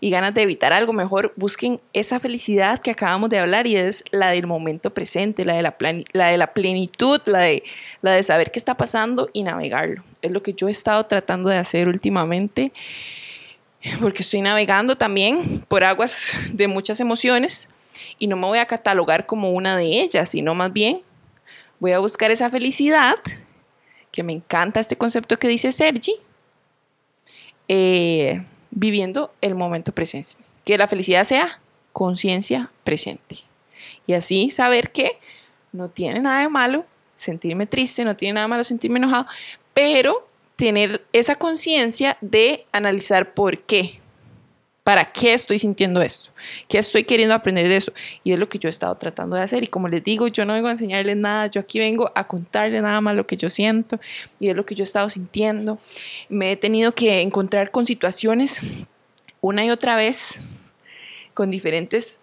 y 0.00 0.10
ganas 0.10 0.34
de 0.34 0.42
evitar 0.42 0.72
algo 0.72 0.92
mejor, 0.92 1.32
busquen 1.36 1.80
esa 1.92 2.20
felicidad 2.20 2.80
que 2.80 2.90
acabamos 2.90 3.30
de 3.30 3.38
hablar 3.38 3.66
y 3.66 3.76
es 3.76 4.04
la 4.10 4.30
del 4.30 4.46
momento 4.46 4.94
presente, 4.94 5.44
la 5.44 5.54
de 5.54 5.62
la, 5.62 6.52
plenitud, 6.52 7.20
la 7.26 7.40
de 8.12 8.22
saber 8.22 8.52
qué 8.52 8.58
está 8.58 8.76
pasando 8.76 9.28
y 9.32 9.42
navegarlo. 9.42 10.04
Es 10.22 10.30
lo 10.30 10.42
que 10.42 10.52
yo 10.52 10.68
he 10.68 10.70
estado 10.70 11.04
tratando 11.06 11.48
de 11.48 11.56
hacer 11.56 11.88
últimamente 11.88 12.72
porque 14.00 14.22
estoy 14.22 14.42
navegando 14.42 14.96
también 14.96 15.64
por 15.68 15.84
aguas 15.84 16.32
de 16.52 16.68
muchas 16.68 17.00
emociones 17.00 17.68
y 18.18 18.26
no 18.26 18.36
me 18.36 18.46
voy 18.46 18.58
a 18.58 18.66
catalogar 18.66 19.26
como 19.26 19.52
una 19.52 19.76
de 19.76 20.00
ellas, 20.00 20.30
sino 20.30 20.54
más 20.54 20.72
bien 20.72 21.02
voy 21.78 21.92
a 21.92 21.98
buscar 21.98 22.30
esa 22.30 22.50
felicidad, 22.50 23.16
que 24.10 24.22
me 24.22 24.32
encanta 24.32 24.80
este 24.80 24.96
concepto 24.96 25.38
que 25.38 25.48
dice 25.48 25.70
Sergi, 25.72 26.16
eh, 27.68 28.44
viviendo 28.70 29.32
el 29.40 29.54
momento 29.54 29.92
presente. 29.92 30.42
Que 30.64 30.78
la 30.78 30.88
felicidad 30.88 31.24
sea 31.24 31.60
conciencia 31.92 32.70
presente. 32.84 33.36
Y 34.06 34.14
así 34.14 34.50
saber 34.50 34.90
que 34.90 35.18
no 35.72 35.88
tiene 35.88 36.20
nada 36.20 36.40
de 36.40 36.48
malo 36.48 36.84
sentirme 37.14 37.66
triste, 37.66 38.04
no 38.04 38.16
tiene 38.16 38.34
nada 38.34 38.46
de 38.46 38.50
malo 38.50 38.64
sentirme 38.64 38.98
enojado, 38.98 39.26
pero 39.78 40.26
tener 40.56 41.06
esa 41.12 41.36
conciencia 41.36 42.18
de 42.20 42.66
analizar 42.72 43.32
por 43.32 43.60
qué. 43.60 44.00
¿Para 44.82 45.04
qué 45.04 45.34
estoy 45.34 45.60
sintiendo 45.60 46.02
esto? 46.02 46.30
¿Qué 46.66 46.78
estoy 46.78 47.04
queriendo 47.04 47.32
aprender 47.32 47.68
de 47.68 47.76
eso? 47.76 47.92
Y 48.24 48.32
es 48.32 48.40
lo 48.40 48.48
que 48.48 48.58
yo 48.58 48.68
he 48.68 48.70
estado 48.70 48.96
tratando 48.96 49.36
de 49.36 49.42
hacer. 49.42 49.62
Y 49.62 49.68
como 49.68 49.86
les 49.86 50.02
digo, 50.02 50.26
yo 50.26 50.44
no 50.44 50.54
vengo 50.54 50.66
a 50.66 50.72
enseñarles 50.72 51.16
nada, 51.16 51.46
yo 51.46 51.60
aquí 51.60 51.78
vengo 51.78 52.10
a 52.12 52.26
contarles 52.26 52.82
nada 52.82 53.00
más 53.00 53.14
lo 53.14 53.24
que 53.24 53.36
yo 53.36 53.48
siento 53.48 54.00
y 54.40 54.48
es 54.48 54.56
lo 54.56 54.66
que 54.66 54.74
yo 54.74 54.82
he 54.82 54.84
estado 54.84 55.08
sintiendo. 55.10 55.78
Me 56.28 56.50
he 56.50 56.56
tenido 56.56 56.92
que 56.92 57.20
encontrar 57.20 57.70
con 57.70 57.86
situaciones 57.86 58.58
una 59.40 59.64
y 59.64 59.70
otra 59.70 59.96
vez, 59.96 60.44
con 61.34 61.52
diferentes 61.52 62.18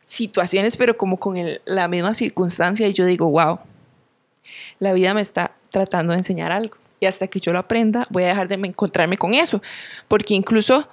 situaciones, 0.00 0.76
pero 0.76 0.98
como 0.98 1.18
con 1.18 1.38
la 1.64 1.88
misma 1.88 2.12
circunstancia. 2.12 2.86
Y 2.86 2.92
yo 2.92 3.06
digo, 3.06 3.30
wow, 3.30 3.60
la 4.78 4.92
vida 4.92 5.14
me 5.14 5.22
está 5.22 5.56
tratando 5.76 6.12
de 6.12 6.18
enseñar 6.18 6.52
algo. 6.52 6.76
Y 7.00 7.06
hasta 7.06 7.26
que 7.26 7.38
yo 7.38 7.52
lo 7.52 7.58
aprenda, 7.58 8.06
voy 8.08 8.24
a 8.24 8.28
dejar 8.28 8.48
de 8.48 8.54
encontrarme 8.54 9.18
con 9.18 9.34
eso. 9.34 9.60
Porque 10.08 10.34
incluso 10.34 10.88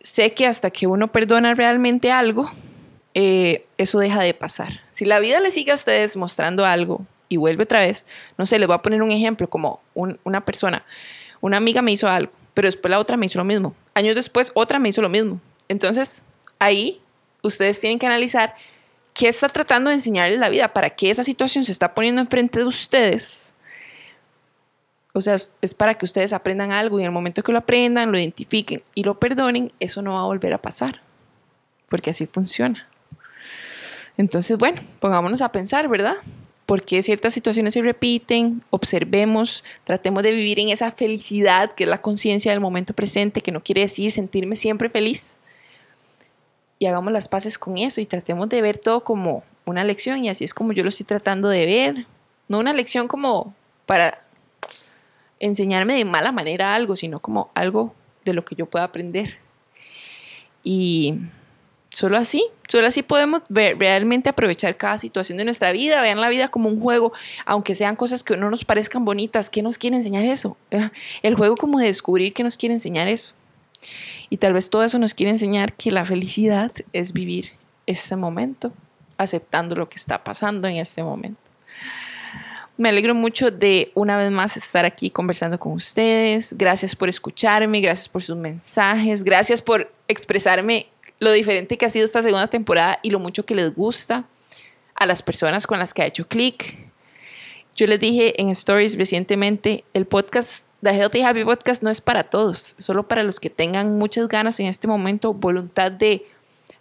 sé 0.00 0.32
que 0.34 0.46
hasta 0.46 0.70
que 0.70 0.86
uno 0.86 1.10
perdona 1.10 1.54
realmente 1.54 2.12
algo, 2.12 2.48
eh, 3.14 3.66
eso 3.76 3.98
deja 3.98 4.22
de 4.22 4.32
pasar. 4.34 4.80
Si 4.92 5.04
la 5.04 5.18
vida 5.18 5.40
le 5.40 5.50
sigue 5.50 5.72
a 5.72 5.74
ustedes 5.74 6.16
mostrando 6.16 6.64
algo 6.64 7.04
y 7.28 7.36
vuelve 7.36 7.64
otra 7.64 7.80
vez, 7.80 8.06
no 8.38 8.46
sé, 8.46 8.58
les 8.58 8.68
voy 8.68 8.74
a 8.74 8.82
poner 8.82 9.02
un 9.02 9.10
ejemplo, 9.10 9.48
como 9.48 9.80
una 9.94 10.44
persona, 10.44 10.84
una 11.40 11.56
amiga 11.56 11.82
me 11.82 11.90
hizo 11.90 12.08
algo, 12.08 12.32
pero 12.54 12.68
después 12.68 12.90
la 12.90 13.00
otra 13.00 13.16
me 13.16 13.26
hizo 13.26 13.38
lo 13.38 13.44
mismo. 13.44 13.74
Años 13.94 14.14
después, 14.14 14.52
otra 14.54 14.78
me 14.78 14.90
hizo 14.90 15.02
lo 15.02 15.08
mismo. 15.08 15.40
Entonces, 15.68 16.22
ahí 16.60 17.00
ustedes 17.42 17.80
tienen 17.80 17.98
que 17.98 18.06
analizar 18.06 18.54
qué 19.14 19.28
está 19.28 19.48
tratando 19.48 19.90
de 19.90 19.94
enseñarles 19.94 20.38
la 20.38 20.48
vida, 20.48 20.68
para 20.68 20.90
qué 20.90 21.10
esa 21.10 21.24
situación 21.24 21.64
se 21.64 21.72
está 21.72 21.94
poniendo 21.94 22.20
enfrente 22.20 22.60
de 22.60 22.64
ustedes 22.64 23.53
o 25.16 25.20
sea, 25.20 25.36
es 25.36 25.74
para 25.74 25.94
que 25.94 26.04
ustedes 26.04 26.32
aprendan 26.32 26.72
algo 26.72 26.98
y 26.98 27.02
en 27.02 27.06
el 27.06 27.12
momento 27.12 27.42
que 27.44 27.52
lo 27.52 27.58
aprendan, 27.58 28.10
lo 28.10 28.18
identifiquen 28.18 28.82
y 28.96 29.04
lo 29.04 29.20
perdonen, 29.20 29.70
eso 29.78 30.02
no 30.02 30.14
va 30.14 30.20
a 30.20 30.24
volver 30.24 30.52
a 30.52 30.58
pasar. 30.60 31.00
Porque 31.88 32.10
así 32.10 32.26
funciona. 32.26 32.88
Entonces, 34.16 34.58
bueno, 34.58 34.82
pongámonos 34.98 35.40
a 35.40 35.52
pensar, 35.52 35.86
¿verdad? 35.86 36.16
¿Por 36.66 36.82
qué 36.82 37.00
ciertas 37.04 37.32
situaciones 37.32 37.74
se 37.74 37.82
repiten? 37.82 38.64
Observemos, 38.70 39.62
tratemos 39.84 40.24
de 40.24 40.32
vivir 40.32 40.58
en 40.58 40.70
esa 40.70 40.90
felicidad 40.90 41.72
que 41.72 41.84
es 41.84 41.90
la 41.90 42.02
conciencia 42.02 42.50
del 42.50 42.60
momento 42.60 42.92
presente, 42.92 43.40
que 43.40 43.52
no 43.52 43.62
quiere 43.62 43.82
decir 43.82 44.10
sentirme 44.10 44.56
siempre 44.56 44.90
feliz. 44.90 45.38
Y 46.80 46.86
hagamos 46.86 47.12
las 47.12 47.28
paces 47.28 47.56
con 47.56 47.78
eso 47.78 48.00
y 48.00 48.06
tratemos 48.06 48.48
de 48.48 48.60
ver 48.62 48.78
todo 48.78 49.04
como 49.04 49.44
una 49.64 49.84
lección 49.84 50.24
y 50.24 50.28
así 50.28 50.42
es 50.42 50.52
como 50.54 50.72
yo 50.72 50.82
lo 50.82 50.88
estoy 50.88 51.06
tratando 51.06 51.48
de 51.48 51.66
ver. 51.66 52.06
No 52.48 52.58
una 52.58 52.72
lección 52.72 53.06
como 53.06 53.54
para 53.86 54.23
enseñarme 55.40 55.94
de 55.94 56.04
mala 56.04 56.32
manera 56.32 56.74
algo, 56.74 56.96
sino 56.96 57.18
como 57.20 57.50
algo 57.54 57.94
de 58.24 58.34
lo 58.34 58.44
que 58.44 58.54
yo 58.54 58.66
pueda 58.66 58.84
aprender. 58.84 59.38
Y 60.62 61.14
solo 61.90 62.16
así, 62.16 62.46
solo 62.68 62.86
así 62.86 63.02
podemos 63.02 63.42
ver, 63.48 63.78
realmente 63.78 64.28
aprovechar 64.28 64.76
cada 64.76 64.98
situación 64.98 65.38
de 65.38 65.44
nuestra 65.44 65.72
vida, 65.72 66.00
vean 66.00 66.20
la 66.20 66.28
vida 66.28 66.48
como 66.48 66.68
un 66.68 66.80
juego, 66.80 67.12
aunque 67.46 67.74
sean 67.74 67.96
cosas 67.96 68.22
que 68.22 68.36
no 68.36 68.50
nos 68.50 68.64
parezcan 68.64 69.04
bonitas. 69.04 69.50
¿Qué 69.50 69.62
nos 69.62 69.78
quiere 69.78 69.96
enseñar 69.96 70.24
eso? 70.24 70.56
El 71.22 71.34
juego 71.34 71.56
como 71.56 71.78
de 71.78 71.86
descubrir 71.86 72.32
qué 72.32 72.42
nos 72.42 72.56
quiere 72.56 72.74
enseñar 72.74 73.08
eso. 73.08 73.34
Y 74.30 74.38
tal 74.38 74.54
vez 74.54 74.70
todo 74.70 74.82
eso 74.82 74.98
nos 74.98 75.14
quiere 75.14 75.30
enseñar 75.30 75.74
que 75.74 75.90
la 75.90 76.06
felicidad 76.06 76.72
es 76.92 77.12
vivir 77.12 77.52
este 77.86 78.16
momento, 78.16 78.72
aceptando 79.18 79.76
lo 79.76 79.88
que 79.88 79.96
está 79.96 80.24
pasando 80.24 80.66
en 80.66 80.78
este 80.78 81.02
momento. 81.02 81.38
Me 82.76 82.88
alegro 82.88 83.14
mucho 83.14 83.52
de 83.52 83.92
una 83.94 84.16
vez 84.16 84.32
más 84.32 84.56
estar 84.56 84.84
aquí 84.84 85.08
conversando 85.08 85.60
con 85.60 85.72
ustedes. 85.72 86.54
Gracias 86.58 86.96
por 86.96 87.08
escucharme, 87.08 87.80
gracias 87.80 88.08
por 88.08 88.20
sus 88.20 88.36
mensajes, 88.36 89.22
gracias 89.22 89.62
por 89.62 89.92
expresarme 90.08 90.88
lo 91.20 91.30
diferente 91.30 91.78
que 91.78 91.86
ha 91.86 91.90
sido 91.90 92.04
esta 92.04 92.22
segunda 92.22 92.48
temporada 92.48 92.98
y 93.02 93.10
lo 93.10 93.20
mucho 93.20 93.46
que 93.46 93.54
les 93.54 93.72
gusta 93.72 94.24
a 94.96 95.06
las 95.06 95.22
personas 95.22 95.68
con 95.68 95.78
las 95.78 95.94
que 95.94 96.02
ha 96.02 96.06
hecho 96.06 96.26
clic. 96.26 96.90
Yo 97.76 97.86
les 97.86 98.00
dije 98.00 98.40
en 98.40 98.50
stories 98.50 98.98
recientemente, 98.98 99.84
el 99.94 100.06
podcast, 100.06 100.68
The 100.82 100.90
Healthy 100.90 101.22
Happy 101.22 101.44
Podcast 101.44 101.82
no 101.82 101.90
es 101.90 102.00
para 102.00 102.24
todos, 102.24 102.74
solo 102.78 103.06
para 103.06 103.22
los 103.22 103.38
que 103.38 103.50
tengan 103.50 103.98
muchas 103.98 104.26
ganas 104.26 104.58
en 104.58 104.66
este 104.66 104.88
momento, 104.88 105.32
voluntad 105.32 105.92
de 105.92 106.26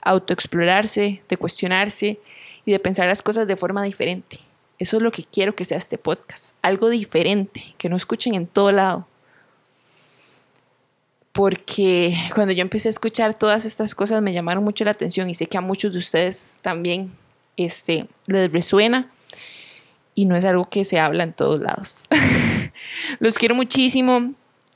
autoexplorarse, 0.01 1.21
de 1.29 1.38
cuestionarse 1.38 2.19
y 2.65 2.71
de 2.71 2.79
pensar 2.79 3.08
las 3.08 3.21
cosas 3.21 3.45
de 3.45 3.56
forma 3.56 3.84
diferente. 3.84 4.39
Eso 4.79 4.97
es 4.97 5.03
lo 5.03 5.12
que 5.12 5.23
quiero 5.23 5.55
que 5.55 5.65
sea 5.65 5.77
este 5.77 5.97
podcast, 5.97 6.55
algo 6.62 6.89
diferente, 6.89 7.75
que 7.77 7.89
no 7.89 7.95
escuchen 7.95 8.33
en 8.33 8.47
todo 8.47 8.71
lado. 8.71 9.07
Porque 11.31 12.15
cuando 12.36 12.53
yo 12.53 12.62
empecé 12.62 12.89
a 12.89 12.91
escuchar 12.91 13.38
todas 13.38 13.65
estas 13.65 13.95
cosas 13.95 14.21
me 14.21 14.33
llamaron 14.33 14.63
mucho 14.63 14.86
la 14.86 14.91
atención 14.91 15.29
y 15.29 15.33
sé 15.33 15.47
que 15.47 15.57
a 15.57 15.62
muchos 15.62 15.91
de 15.93 15.99
ustedes 15.99 16.59
también 16.62 17.12
este, 17.57 18.07
les 18.27 18.51
resuena 18.51 19.12
y 20.15 20.25
no 20.25 20.36
es 20.36 20.45
algo 20.45 20.69
que 20.69 20.86
se 20.86 20.99
habla 20.99 21.23
en 21.23 21.33
todos 21.33 21.59
lados. 21.59 22.07
Los 23.19 23.38
quiero 23.38 23.55
muchísimo. 23.55 24.33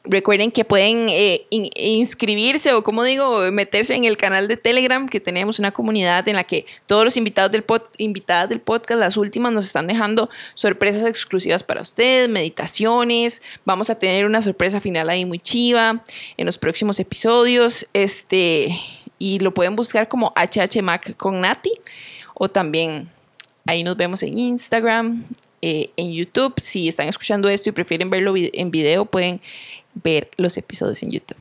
Recuerden 0.09 0.51
que 0.51 0.63
pueden 0.65 1.07
eh, 1.09 1.45
inscribirse 1.49 2.73
o, 2.73 2.83
como 2.83 3.03
digo, 3.03 3.51
meterse 3.51 3.93
en 3.95 4.05
el 4.05 4.17
canal 4.17 4.47
de 4.47 4.57
Telegram, 4.57 5.07
que 5.07 5.19
tenemos 5.19 5.59
una 5.59 5.71
comunidad 5.71 6.27
en 6.27 6.35
la 6.35 6.43
que 6.43 6.65
todos 6.85 7.03
los 7.03 7.17
invitados 7.17 7.51
del, 7.51 7.65
invitadas 7.97 8.49
del 8.49 8.61
podcast, 8.61 8.99
las 8.99 9.17
últimas, 9.17 9.51
nos 9.51 9.65
están 9.65 9.87
dejando 9.87 10.29
sorpresas 10.53 11.05
exclusivas 11.05 11.63
para 11.63 11.81
ustedes, 11.81 12.29
meditaciones. 12.29 13.41
Vamos 13.65 13.89
a 13.89 13.99
tener 13.99 14.25
una 14.25 14.41
sorpresa 14.41 14.79
final 14.79 15.09
ahí 15.09 15.25
muy 15.25 15.39
chiva 15.39 16.03
en 16.37 16.45
los 16.45 16.57
próximos 16.57 16.99
episodios. 16.99 17.85
Este, 17.93 18.69
y 19.19 19.39
lo 19.39 19.53
pueden 19.53 19.75
buscar 19.75 20.07
como 20.07 20.33
HHMac 20.35 21.15
con 21.17 21.41
Nati 21.41 21.71
o 22.33 22.49
también 22.49 23.09
ahí 23.65 23.83
nos 23.83 23.97
vemos 23.97 24.23
en 24.23 24.37
Instagram, 24.37 25.25
eh, 25.61 25.89
en 25.97 26.11
YouTube. 26.13 26.53
Si 26.57 26.87
están 26.87 27.07
escuchando 27.07 27.49
esto 27.49 27.69
y 27.69 27.71
prefieren 27.71 28.09
verlo 28.09 28.33
en 28.35 28.71
video, 28.71 29.05
pueden 29.05 29.41
ver 30.03 30.29
los 30.37 30.57
episodios 30.57 31.01
en 31.03 31.11
YouTube. 31.11 31.37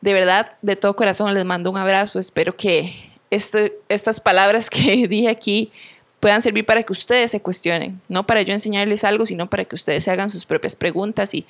De 0.00 0.12
verdad, 0.12 0.52
de 0.62 0.76
todo 0.76 0.96
corazón 0.96 1.32
les 1.34 1.44
mando 1.44 1.70
un 1.70 1.76
abrazo. 1.76 2.18
Espero 2.18 2.56
que 2.56 2.94
este, 3.30 3.78
estas 3.88 4.20
palabras 4.20 4.70
que 4.70 5.08
dije 5.08 5.28
aquí 5.28 5.72
puedan 6.20 6.42
servir 6.42 6.66
para 6.66 6.82
que 6.82 6.92
ustedes 6.92 7.30
se 7.30 7.40
cuestionen, 7.40 8.00
no 8.08 8.26
para 8.26 8.42
yo 8.42 8.52
enseñarles 8.52 9.04
algo, 9.04 9.24
sino 9.24 9.48
para 9.48 9.64
que 9.64 9.76
ustedes 9.76 10.02
se 10.02 10.10
hagan 10.10 10.30
sus 10.30 10.46
propias 10.46 10.74
preguntas 10.74 11.32
y, 11.32 11.46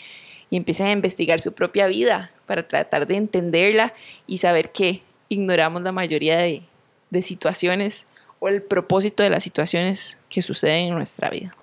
y 0.50 0.58
empiecen 0.58 0.86
a 0.88 0.92
investigar 0.92 1.40
su 1.40 1.52
propia 1.52 1.86
vida 1.86 2.30
para 2.44 2.68
tratar 2.68 3.06
de 3.06 3.16
entenderla 3.16 3.94
y 4.26 4.38
saber 4.38 4.70
que 4.70 5.02
ignoramos 5.30 5.80
la 5.82 5.92
mayoría 5.92 6.36
de, 6.36 6.62
de 7.08 7.22
situaciones 7.22 8.06
o 8.40 8.48
el 8.48 8.62
propósito 8.62 9.22
de 9.22 9.30
las 9.30 9.42
situaciones 9.42 10.18
que 10.28 10.42
suceden 10.42 10.88
en 10.88 10.94
nuestra 10.94 11.30
vida. 11.30 11.56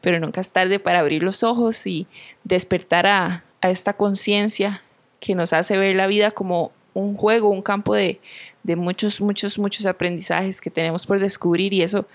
Pero 0.00 0.20
nunca 0.20 0.40
es 0.40 0.52
tarde 0.52 0.78
para 0.78 1.00
abrir 1.00 1.22
los 1.22 1.42
ojos 1.42 1.86
y 1.86 2.06
despertar 2.44 3.06
a, 3.06 3.44
a 3.62 3.70
esta 3.70 3.94
conciencia 3.94 4.82
que 5.20 5.34
nos 5.34 5.52
hace 5.52 5.78
ver 5.78 5.94
la 5.94 6.08
vida 6.08 6.32
como 6.32 6.72
un 6.94 7.16
juego, 7.16 7.48
un 7.48 7.62
campo 7.62 7.94
de, 7.94 8.20
de, 8.62 8.76
muchos, 8.76 9.20
muchos, 9.20 9.58
muchos 9.58 9.86
aprendizajes 9.86 10.60
que 10.60 10.70
tenemos 10.70 11.06
por 11.06 11.20
descubrir 11.20 11.72
y 11.72 11.82
eso 11.82 12.06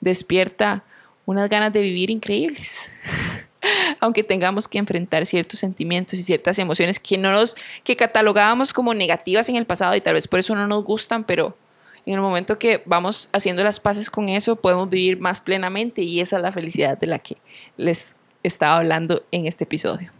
despierta 0.00 0.84
unas 1.24 1.48
ganas 1.48 1.72
de 1.72 1.80
vivir 1.80 2.10
increíbles. 2.10 2.92
Aunque 4.00 4.22
tengamos 4.22 4.68
que 4.68 4.78
enfrentar 4.78 5.26
ciertos 5.26 5.60
sentimientos 5.60 6.18
y 6.18 6.22
ciertas 6.22 6.58
emociones 6.58 7.00
que 7.00 7.16
no 7.18 7.32
nos, 7.32 7.56
que 7.82 7.96
catalogábamos 7.96 8.72
como 8.72 8.92
negativas 8.92 9.48
en 9.48 9.56
el 9.56 9.64
pasado 9.64 9.96
y 9.96 10.00
tal 10.00 10.14
vez 10.14 10.28
por 10.28 10.38
eso 10.38 10.54
no 10.54 10.66
nos 10.66 10.84
gustan, 10.84 11.24
pero 11.24 11.56
en 12.04 12.14
el 12.14 12.20
momento 12.20 12.58
que 12.58 12.82
vamos 12.84 13.28
haciendo 13.32 13.64
las 13.64 13.80
paces 13.80 14.10
con 14.10 14.28
eso, 14.28 14.56
podemos 14.56 14.88
vivir 14.88 15.18
más 15.18 15.40
plenamente 15.40 16.02
y 16.02 16.20
esa 16.20 16.36
es 16.36 16.42
la 16.42 16.52
felicidad 16.52 16.98
de 16.98 17.06
la 17.06 17.18
que 17.18 17.36
les 17.76 18.14
estaba 18.44 18.76
hablando 18.76 19.24
en 19.32 19.46
este 19.46 19.64
episodio. 19.64 20.15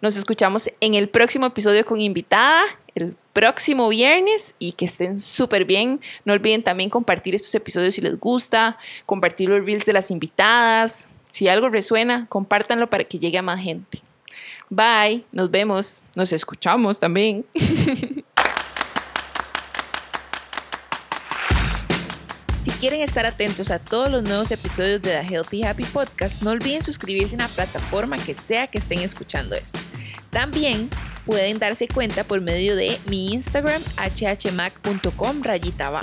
Nos 0.00 0.16
escuchamos 0.16 0.70
en 0.80 0.94
el 0.94 1.08
próximo 1.08 1.46
episodio 1.46 1.84
con 1.84 2.00
invitada, 2.00 2.62
el 2.94 3.16
próximo 3.32 3.88
viernes 3.88 4.54
y 4.58 4.72
que 4.72 4.84
estén 4.84 5.20
súper 5.20 5.64
bien. 5.64 6.00
No 6.24 6.32
olviden 6.32 6.62
también 6.62 6.90
compartir 6.90 7.34
estos 7.34 7.54
episodios 7.54 7.94
si 7.94 8.00
les 8.00 8.18
gusta, 8.18 8.78
compartir 9.06 9.48
los 9.48 9.64
reels 9.64 9.84
de 9.84 9.92
las 9.92 10.10
invitadas. 10.10 11.08
Si 11.28 11.48
algo 11.48 11.68
resuena, 11.68 12.26
compártanlo 12.28 12.88
para 12.88 13.04
que 13.04 13.18
llegue 13.18 13.38
a 13.38 13.42
más 13.42 13.60
gente. 13.60 13.98
Bye, 14.70 15.24
nos 15.32 15.50
vemos, 15.50 16.04
nos 16.16 16.32
escuchamos 16.32 16.98
también. 16.98 17.44
quieren 22.70 23.00
estar 23.02 23.26
atentos 23.26 23.70
a 23.70 23.78
todos 23.78 24.10
los 24.10 24.22
nuevos 24.22 24.50
episodios 24.50 25.02
de 25.02 25.10
The 25.10 25.34
Healthy 25.34 25.64
Happy 25.64 25.84
Podcast, 25.84 26.42
no 26.42 26.50
olviden 26.50 26.82
suscribirse 26.82 27.34
en 27.34 27.40
la 27.40 27.48
plataforma 27.48 28.16
que 28.16 28.34
sea 28.34 28.66
que 28.66 28.78
estén 28.78 29.00
escuchando 29.00 29.54
esto. 29.54 29.78
También 30.30 30.88
pueden 31.24 31.58
darse 31.58 31.88
cuenta 31.88 32.24
por 32.24 32.40
medio 32.40 32.76
de 32.76 32.98
mi 33.06 33.32
Instagram 33.32 33.82
hhmac.com 33.96 35.42
rayita. 35.42 36.00